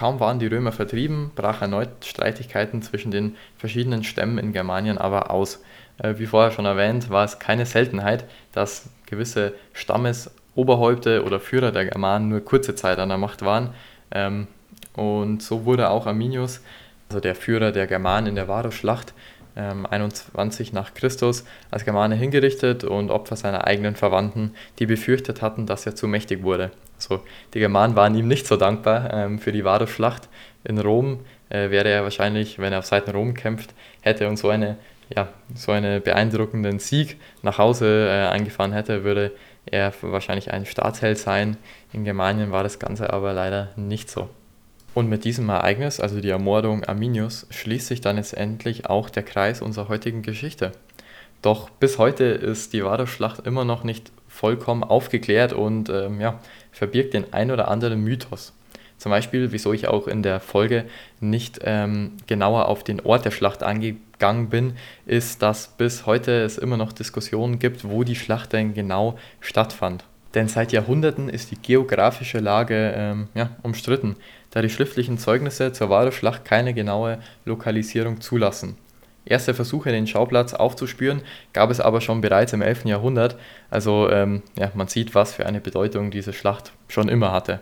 Kaum 0.00 0.18
waren 0.18 0.38
die 0.38 0.46
Römer 0.46 0.72
vertrieben, 0.72 1.30
brach 1.34 1.60
erneut 1.60 2.06
Streitigkeiten 2.06 2.80
zwischen 2.80 3.10
den 3.10 3.36
verschiedenen 3.58 4.02
Stämmen 4.02 4.38
in 4.38 4.54
Germanien 4.54 4.96
aber 4.96 5.30
aus. 5.30 5.62
Äh, 5.98 6.14
wie 6.16 6.24
vorher 6.24 6.52
schon 6.52 6.64
erwähnt, 6.64 7.10
war 7.10 7.22
es 7.22 7.38
keine 7.38 7.66
Seltenheit, 7.66 8.24
dass 8.52 8.88
gewisse 9.04 9.52
Stammesoberhäupte 9.74 11.22
oder 11.22 11.38
Führer 11.38 11.70
der 11.70 11.84
Germanen 11.84 12.30
nur 12.30 12.40
kurze 12.40 12.74
Zeit 12.74 12.98
an 12.98 13.10
der 13.10 13.18
Macht 13.18 13.42
waren. 13.42 13.74
Ähm, 14.10 14.46
und 14.94 15.42
so 15.42 15.66
wurde 15.66 15.90
auch 15.90 16.06
Arminius, 16.06 16.62
also 17.10 17.20
der 17.20 17.34
Führer 17.34 17.70
der 17.70 17.86
Germanen 17.86 18.28
in 18.28 18.36
der 18.36 18.48
Varusschlacht, 18.48 19.12
21 19.60 20.68
ähm, 20.68 20.74
nach 20.74 20.94
Christus 20.94 21.44
als 21.70 21.84
Germane 21.84 22.14
hingerichtet 22.14 22.84
und 22.84 23.10
Opfer 23.10 23.36
seiner 23.36 23.66
eigenen 23.66 23.96
Verwandten, 23.96 24.54
die 24.78 24.86
befürchtet 24.86 25.42
hatten, 25.42 25.66
dass 25.66 25.86
er 25.86 25.94
zu 25.94 26.08
mächtig 26.08 26.42
wurde. 26.42 26.70
Also 26.96 27.22
die 27.54 27.60
Germanen 27.60 27.96
waren 27.96 28.14
ihm 28.14 28.28
nicht 28.28 28.46
so 28.46 28.56
dankbar 28.56 29.12
ähm, 29.12 29.38
für 29.38 29.52
die 29.52 29.64
Varusschlacht 29.64 30.28
in 30.64 30.78
Rom. 30.78 31.20
Äh, 31.48 31.70
wäre 31.70 31.88
er 31.88 32.02
wahrscheinlich, 32.04 32.58
wenn 32.58 32.72
er 32.72 32.80
auf 32.80 32.86
Seiten 32.86 33.10
Rom 33.10 33.34
kämpft, 33.34 33.74
hätte 34.02 34.28
und 34.28 34.36
so 34.36 34.48
eine 34.48 34.76
ja, 35.14 35.28
so 35.54 35.72
einen 35.72 36.02
beeindruckenden 36.02 36.78
Sieg 36.78 37.18
nach 37.42 37.58
Hause 37.58 38.08
äh, 38.08 38.28
eingefahren 38.28 38.72
hätte, 38.72 39.04
würde 39.04 39.32
er 39.66 39.92
wahrscheinlich 40.02 40.52
ein 40.52 40.66
Staatsheld 40.66 41.18
sein. 41.18 41.56
In 41.92 42.04
Germanien 42.04 42.52
war 42.52 42.62
das 42.62 42.78
Ganze 42.78 43.12
aber 43.12 43.32
leider 43.32 43.70
nicht 43.76 44.10
so. 44.10 44.28
Und 44.92 45.08
mit 45.08 45.24
diesem 45.24 45.48
Ereignis, 45.48 46.00
also 46.00 46.20
die 46.20 46.30
Ermordung 46.30 46.84
Arminius, 46.84 47.46
schließt 47.50 47.86
sich 47.86 48.00
dann 48.00 48.16
letztendlich 48.16 48.86
auch 48.86 49.08
der 49.08 49.22
Kreis 49.22 49.62
unserer 49.62 49.88
heutigen 49.88 50.22
Geschichte. 50.22 50.72
Doch 51.42 51.70
bis 51.70 51.98
heute 51.98 52.24
ist 52.24 52.72
die 52.72 52.84
Varusschlacht 52.84 53.46
immer 53.46 53.64
noch 53.64 53.84
nicht 53.84 54.12
vollkommen 54.28 54.84
aufgeklärt 54.84 55.52
und 55.52 55.88
ähm, 55.88 56.20
ja, 56.20 56.40
verbirgt 56.72 57.14
den 57.14 57.32
ein 57.32 57.50
oder 57.50 57.68
anderen 57.68 58.02
Mythos. 58.02 58.52
Zum 58.98 59.10
Beispiel, 59.10 59.50
wieso 59.50 59.72
ich 59.72 59.88
auch 59.88 60.06
in 60.06 60.22
der 60.22 60.40
Folge 60.40 60.84
nicht 61.20 61.60
ähm, 61.64 62.18
genauer 62.26 62.68
auf 62.68 62.84
den 62.84 63.00
Ort 63.00 63.24
der 63.24 63.30
Schlacht 63.30 63.62
eingegangen 63.62 64.50
bin, 64.50 64.74
ist, 65.06 65.40
dass 65.40 65.68
bis 65.68 66.04
heute 66.04 66.42
es 66.42 66.58
immer 66.58 66.76
noch 66.76 66.92
Diskussionen 66.92 67.58
gibt, 67.58 67.88
wo 67.88 68.04
die 68.04 68.16
Schlacht 68.16 68.52
denn 68.52 68.74
genau 68.74 69.18
stattfand. 69.40 70.04
Denn 70.34 70.48
seit 70.48 70.72
Jahrhunderten 70.72 71.28
ist 71.28 71.50
die 71.50 71.60
geografische 71.60 72.38
Lage 72.38 72.92
ähm, 72.96 73.28
ja, 73.34 73.50
umstritten, 73.62 74.16
da 74.50 74.62
die 74.62 74.70
schriftlichen 74.70 75.18
Zeugnisse 75.18 75.72
zur 75.72 75.90
Varusschlacht 75.90 76.44
keine 76.44 76.72
genaue 76.74 77.18
Lokalisierung 77.44 78.20
zulassen. 78.20 78.76
Erste 79.24 79.54
Versuche, 79.54 79.90
den 79.90 80.06
Schauplatz 80.06 80.54
aufzuspüren, 80.54 81.22
gab 81.52 81.70
es 81.70 81.80
aber 81.80 82.00
schon 82.00 82.20
bereits 82.20 82.52
im 82.52 82.62
11. 82.62 82.86
Jahrhundert, 82.86 83.36
also 83.70 84.08
ähm, 84.10 84.42
ja, 84.58 84.70
man 84.74 84.88
sieht, 84.88 85.14
was 85.14 85.34
für 85.34 85.46
eine 85.46 85.60
Bedeutung 85.60 86.10
diese 86.10 86.32
Schlacht 86.32 86.72
schon 86.88 87.08
immer 87.08 87.32
hatte. 87.32 87.60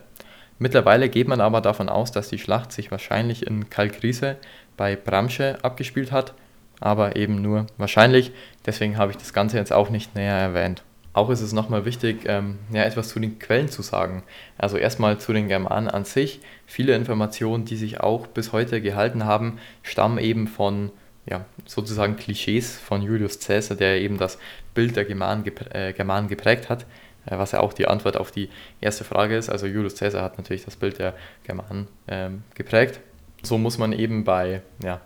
Mittlerweile 0.59 1.09
geht 1.09 1.28
man 1.28 1.40
aber 1.40 1.61
davon 1.61 1.88
aus, 1.88 2.12
dass 2.12 2.28
die 2.28 2.38
Schlacht 2.38 2.72
sich 2.72 2.90
wahrscheinlich 2.90 3.46
in 3.46 3.70
Kalkriese 3.70 4.37
bei 4.76 4.96
Bramsche 4.96 5.59
abgespielt 5.62 6.12
hat, 6.12 6.35
aber 6.81 7.16
eben 7.16 7.42
nur 7.42 7.66
wahrscheinlich, 7.76 8.33
deswegen 8.66 8.96
habe 8.96 9.12
ich 9.12 9.18
das 9.18 9.33
Ganze 9.33 9.57
jetzt 9.57 9.72
auch 9.72 9.90
nicht 9.90 10.14
näher 10.14 10.37
erwähnt. 10.37 10.83
Auch 11.18 11.31
ist 11.31 11.40
es 11.40 11.52
nochmal 11.52 11.85
wichtig, 11.85 12.26
ähm, 12.26 12.61
ja, 12.72 12.85
etwas 12.85 13.09
zu 13.09 13.18
den 13.18 13.40
Quellen 13.40 13.66
zu 13.68 13.83
sagen. 13.83 14.22
Also 14.57 14.76
erstmal 14.76 15.18
zu 15.18 15.33
den 15.33 15.48
Germanen 15.48 15.88
an 15.88 16.04
sich. 16.04 16.38
Viele 16.64 16.94
Informationen, 16.94 17.64
die 17.64 17.74
sich 17.74 17.98
auch 17.98 18.28
bis 18.28 18.52
heute 18.52 18.81
gehalten 18.81 19.24
haben, 19.24 19.59
stammen 19.83 20.18
eben 20.18 20.46
von 20.46 20.92
ja, 21.26 21.44
sozusagen 21.66 22.14
Klischees 22.14 22.78
von 22.78 23.02
Julius 23.02 23.40
Caesar, 23.40 23.76
der 23.76 24.00
eben 24.00 24.16
das 24.16 24.38
Bild 24.74 24.94
der 24.94 25.07
Germanen, 25.07 25.44
äh, 25.72 25.92
Germanen 25.92 26.28
geprägt 26.28 26.68
hat, 26.68 26.83
äh, 27.26 27.37
was 27.37 27.50
ja 27.50 27.59
auch 27.59 27.72
die 27.72 27.88
Antwort 27.88 28.16
auf 28.16 28.31
die 28.31 28.48
erste 28.81 29.02
Frage 29.02 29.37
ist. 29.37 29.48
Also 29.48 29.66
Julius 29.66 29.96
Caesar 29.96 30.22
hat 30.22 30.38
natürlich 30.38 30.64
das 30.64 30.76
Bild 30.76 31.00
der 31.00 31.14
Germanen 31.42 31.88
ähm, 32.07 32.44
geprägt. 32.54 33.00
So 33.42 33.59
muss 33.59 33.76
man 33.76 33.92
eben 33.92 34.22
bei 34.22 34.62
ja, 34.85 35.00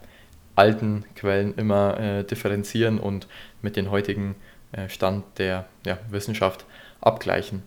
alten 0.56 1.06
Quellen 1.16 1.54
immer 1.54 1.98
äh, 1.98 2.22
differenzieren 2.22 2.98
und 2.98 3.28
mit 3.62 3.76
den 3.76 3.90
heutigen 3.90 4.32
äh, 4.32 4.51
Stand 4.88 5.24
der 5.38 5.66
ja, 5.84 5.98
Wissenschaft 6.10 6.64
abgleichen. 7.00 7.62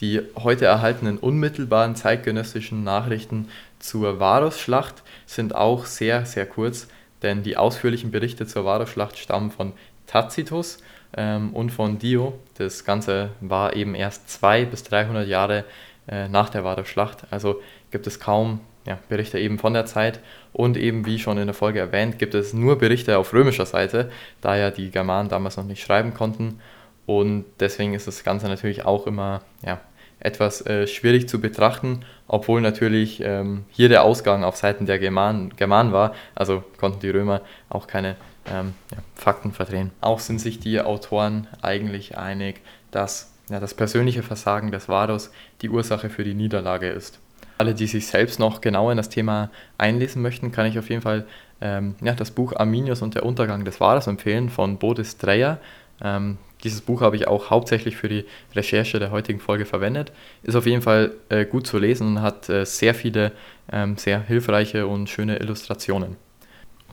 Die 0.00 0.22
heute 0.36 0.66
erhaltenen 0.66 1.18
unmittelbaren 1.18 1.96
zeitgenössischen 1.96 2.84
Nachrichten 2.84 3.48
zur 3.80 4.20
Varusschlacht 4.20 5.02
sind 5.26 5.54
auch 5.54 5.86
sehr, 5.86 6.24
sehr 6.24 6.46
kurz, 6.46 6.88
denn 7.22 7.42
die 7.42 7.56
ausführlichen 7.56 8.10
Berichte 8.10 8.46
zur 8.46 8.64
Varusschlacht 8.64 9.18
stammen 9.18 9.50
von 9.50 9.72
Tacitus 10.06 10.78
ähm, 11.16 11.52
und 11.52 11.70
von 11.70 11.98
Dio. 11.98 12.38
Das 12.58 12.84
Ganze 12.84 13.30
war 13.40 13.74
eben 13.74 13.94
erst 13.94 14.30
200 14.30 14.70
bis 14.70 14.84
300 14.84 15.26
Jahre 15.26 15.64
äh, 16.06 16.28
nach 16.28 16.48
der 16.48 16.64
Varusschlacht, 16.64 17.24
also 17.30 17.60
gibt 17.90 18.06
es 18.06 18.20
kaum 18.20 18.60
ja, 18.88 18.98
Berichte 19.10 19.38
eben 19.38 19.58
von 19.58 19.74
der 19.74 19.84
Zeit 19.84 20.18
und 20.54 20.78
eben 20.78 21.04
wie 21.04 21.18
schon 21.18 21.36
in 21.36 21.46
der 21.46 21.54
Folge 21.54 21.78
erwähnt, 21.78 22.18
gibt 22.18 22.34
es 22.34 22.54
nur 22.54 22.78
Berichte 22.78 23.18
auf 23.18 23.34
römischer 23.34 23.66
Seite, 23.66 24.10
da 24.40 24.56
ja 24.56 24.70
die 24.70 24.90
Germanen 24.90 25.28
damals 25.28 25.58
noch 25.58 25.64
nicht 25.64 25.82
schreiben 25.82 26.14
konnten. 26.14 26.60
Und 27.04 27.44
deswegen 27.60 27.92
ist 27.92 28.06
das 28.06 28.24
Ganze 28.24 28.46
natürlich 28.48 28.86
auch 28.86 29.06
immer 29.06 29.42
ja, 29.64 29.78
etwas 30.20 30.64
äh, 30.66 30.86
schwierig 30.86 31.28
zu 31.28 31.38
betrachten, 31.38 32.00
obwohl 32.28 32.62
natürlich 32.62 33.20
ähm, 33.22 33.66
hier 33.70 33.90
der 33.90 34.04
Ausgang 34.04 34.42
auf 34.42 34.56
Seiten 34.56 34.86
der 34.86 34.98
Germanen, 34.98 35.54
Germanen 35.56 35.92
war, 35.92 36.14
also 36.34 36.64
konnten 36.78 37.00
die 37.00 37.10
Römer 37.10 37.42
auch 37.68 37.88
keine 37.88 38.16
ähm, 38.50 38.72
ja, 38.90 38.98
Fakten 39.14 39.52
verdrehen. 39.52 39.90
Auch 40.00 40.20
sind 40.20 40.40
sich 40.40 40.60
die 40.60 40.80
Autoren 40.80 41.46
eigentlich 41.60 42.16
einig, 42.16 42.62
dass 42.90 43.34
ja, 43.50 43.60
das 43.60 43.74
persönliche 43.74 44.22
Versagen 44.22 44.72
des 44.72 44.88
Varus 44.88 45.30
die 45.60 45.68
Ursache 45.68 46.08
für 46.08 46.24
die 46.24 46.34
Niederlage 46.34 46.88
ist 46.88 47.20
alle, 47.58 47.74
die 47.74 47.86
sich 47.86 48.06
selbst 48.06 48.38
noch 48.38 48.60
genauer 48.60 48.92
in 48.92 48.96
das 48.96 49.08
Thema 49.08 49.50
einlesen 49.76 50.22
möchten, 50.22 50.52
kann 50.52 50.66
ich 50.66 50.78
auf 50.78 50.88
jeden 50.88 51.02
Fall 51.02 51.26
ähm, 51.60 51.96
ja, 52.00 52.14
das 52.14 52.30
Buch 52.30 52.54
Arminius 52.54 53.02
und 53.02 53.14
der 53.14 53.26
Untergang 53.26 53.64
des 53.64 53.80
Varus 53.80 54.06
empfehlen 54.06 54.48
von 54.48 54.78
Bodis 54.78 55.18
Dreyer. 55.18 55.58
Ähm, 56.00 56.38
dieses 56.64 56.80
Buch 56.80 57.02
habe 57.02 57.16
ich 57.16 57.28
auch 57.28 57.50
hauptsächlich 57.50 57.96
für 57.96 58.08
die 58.08 58.24
Recherche 58.54 58.98
der 58.98 59.10
heutigen 59.10 59.40
Folge 59.40 59.64
verwendet. 59.64 60.12
Ist 60.42 60.56
auf 60.56 60.66
jeden 60.66 60.82
Fall 60.82 61.12
äh, 61.28 61.44
gut 61.44 61.66
zu 61.66 61.78
lesen 61.78 62.08
und 62.08 62.22
hat 62.22 62.48
äh, 62.48 62.64
sehr 62.64 62.94
viele 62.94 63.32
ähm, 63.70 63.96
sehr 63.96 64.20
hilfreiche 64.20 64.86
und 64.86 65.08
schöne 65.08 65.38
Illustrationen. 65.38 66.16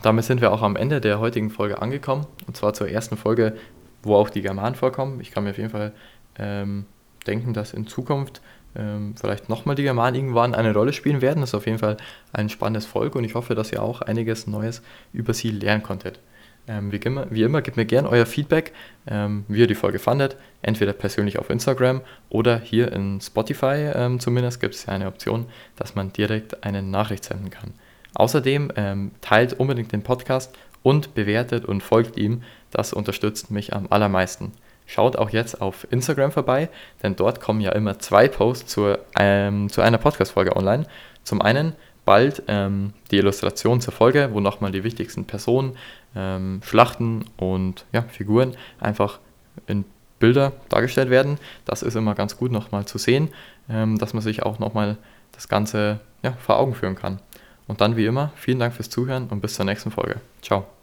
Damit 0.01 0.25
sind 0.25 0.41
wir 0.41 0.51
auch 0.51 0.62
am 0.62 0.75
Ende 0.75 1.01
der 1.01 1.19
heutigen 1.19 1.49
Folge 1.49 1.82
angekommen. 1.82 2.28
Und 2.47 2.58
zwar 2.58 2.73
zur 2.73 2.89
ersten 2.89 3.17
Folge, 3.17 3.56
wo 4.04 4.15
auch 4.15 4.30
die 4.30 4.41
Germanen 4.41 4.75
vorkommen. 4.75 5.19
Ich 5.21 5.32
kann 5.32 5.43
mir 5.43 5.51
auf 5.51 5.58
jeden 5.58 5.69
Fall 5.69 5.93
ähm, 6.38 6.86
denken, 7.25 7.54
dass 7.54 7.73
in 7.73 7.88
Zukunft 7.88 8.41
ähm, 8.77 9.15
vielleicht 9.19 9.49
nochmal 9.49 9.75
die 9.75 9.83
Germanen 9.83 10.15
irgendwann 10.15 10.55
eine 10.55 10.73
Rolle 10.73 10.93
spielen 10.93 11.21
werden. 11.21 11.41
Das 11.41 11.51
ist 11.51 11.55
auf 11.55 11.65
jeden 11.65 11.79
Fall 11.79 11.97
ein 12.33 12.49
spannendes 12.49 12.85
Volk 12.85 13.15
und 13.15 13.23
ich 13.23 13.35
hoffe, 13.35 13.55
dass 13.55 13.71
ihr 13.71 13.81
auch 13.81 14.01
einiges 14.01 14.47
Neues 14.47 14.81
über 15.13 15.33
sie 15.33 15.51
lernen 15.51 15.83
konntet. 15.83 16.19
Ähm, 16.67 16.91
wie, 16.91 16.97
immer, 16.97 17.27
wie 17.29 17.43
immer, 17.43 17.61
gebt 17.61 17.77
mir 17.77 17.85
gerne 17.85 18.09
euer 18.09 18.25
Feedback, 18.25 18.73
ähm, 19.07 19.45
wie 19.47 19.59
ihr 19.59 19.67
die 19.67 19.75
Folge 19.75 19.99
fandet, 19.99 20.35
entweder 20.63 20.93
persönlich 20.93 21.38
auf 21.38 21.49
Instagram 21.49 22.01
oder 22.29 22.59
hier 22.59 22.91
in 22.91 23.21
Spotify 23.21 23.91
ähm, 23.93 24.19
zumindest 24.19 24.59
gibt 24.59 24.73
es 24.73 24.88
ja 24.88 24.93
eine 24.93 25.07
Option, 25.07 25.45
dass 25.75 25.93
man 25.93 26.11
direkt 26.11 26.63
eine 26.63 26.81
Nachricht 26.81 27.23
senden 27.23 27.51
kann. 27.51 27.73
Außerdem 28.15 28.71
ähm, 28.77 29.11
teilt 29.21 29.53
unbedingt 29.53 29.91
den 29.91 30.01
Podcast 30.01 30.57
und 30.81 31.13
bewertet 31.13 31.65
und 31.65 31.81
folgt 31.81 32.17
ihm, 32.17 32.41
das 32.71 32.93
unterstützt 32.93 33.51
mich 33.51 33.73
am 33.73 33.88
allermeisten. 33.89 34.51
Schaut 34.85 35.17
auch 35.17 35.31
jetzt 35.31 35.61
auf 35.61 35.87
Instagram 35.91 36.31
vorbei, 36.31 36.69
denn 37.01 37.15
dort 37.15 37.41
kommen 37.41 37.59
ja 37.59 37.71
immer 37.71 37.97
zwei 37.99 38.27
Posts 38.27 38.71
zur, 38.71 38.99
ähm, 39.19 39.69
zu 39.69 39.81
einer 39.81 39.97
Podcast-Folge 39.97 40.55
online. 40.55 40.85
Zum 41.23 41.41
einen 41.41 41.73
bald 42.05 42.43
ähm, 42.47 42.93
die 43.11 43.17
Illustration 43.17 43.81
zur 43.81 43.93
Folge, 43.93 44.29
wo 44.31 44.39
nochmal 44.39 44.71
die 44.71 44.83
wichtigsten 44.83 45.25
Personen, 45.25 45.75
ähm, 46.15 46.61
Schlachten 46.63 47.25
und 47.37 47.85
ja, 47.91 48.03
Figuren 48.03 48.55
einfach 48.79 49.19
in 49.67 49.85
Bilder 50.19 50.53
dargestellt 50.69 51.09
werden. 51.09 51.39
Das 51.65 51.83
ist 51.83 51.95
immer 51.95 52.15
ganz 52.15 52.37
gut 52.37 52.51
nochmal 52.51 52.85
zu 52.85 52.97
sehen, 52.97 53.29
ähm, 53.69 53.97
dass 53.97 54.13
man 54.13 54.21
sich 54.21 54.43
auch 54.43 54.59
nochmal 54.59 54.97
das 55.31 55.47
Ganze 55.49 55.99
ja, 56.23 56.33
vor 56.33 56.57
Augen 56.57 56.75
führen 56.75 56.95
kann. 56.95 57.19
Und 57.67 57.81
dann 57.81 57.97
wie 57.97 58.05
immer, 58.05 58.31
vielen 58.35 58.59
Dank 58.59 58.75
fürs 58.75 58.89
Zuhören 58.89 59.27
und 59.29 59.41
bis 59.41 59.55
zur 59.55 59.65
nächsten 59.65 59.91
Folge. 59.91 60.21
Ciao. 60.41 60.74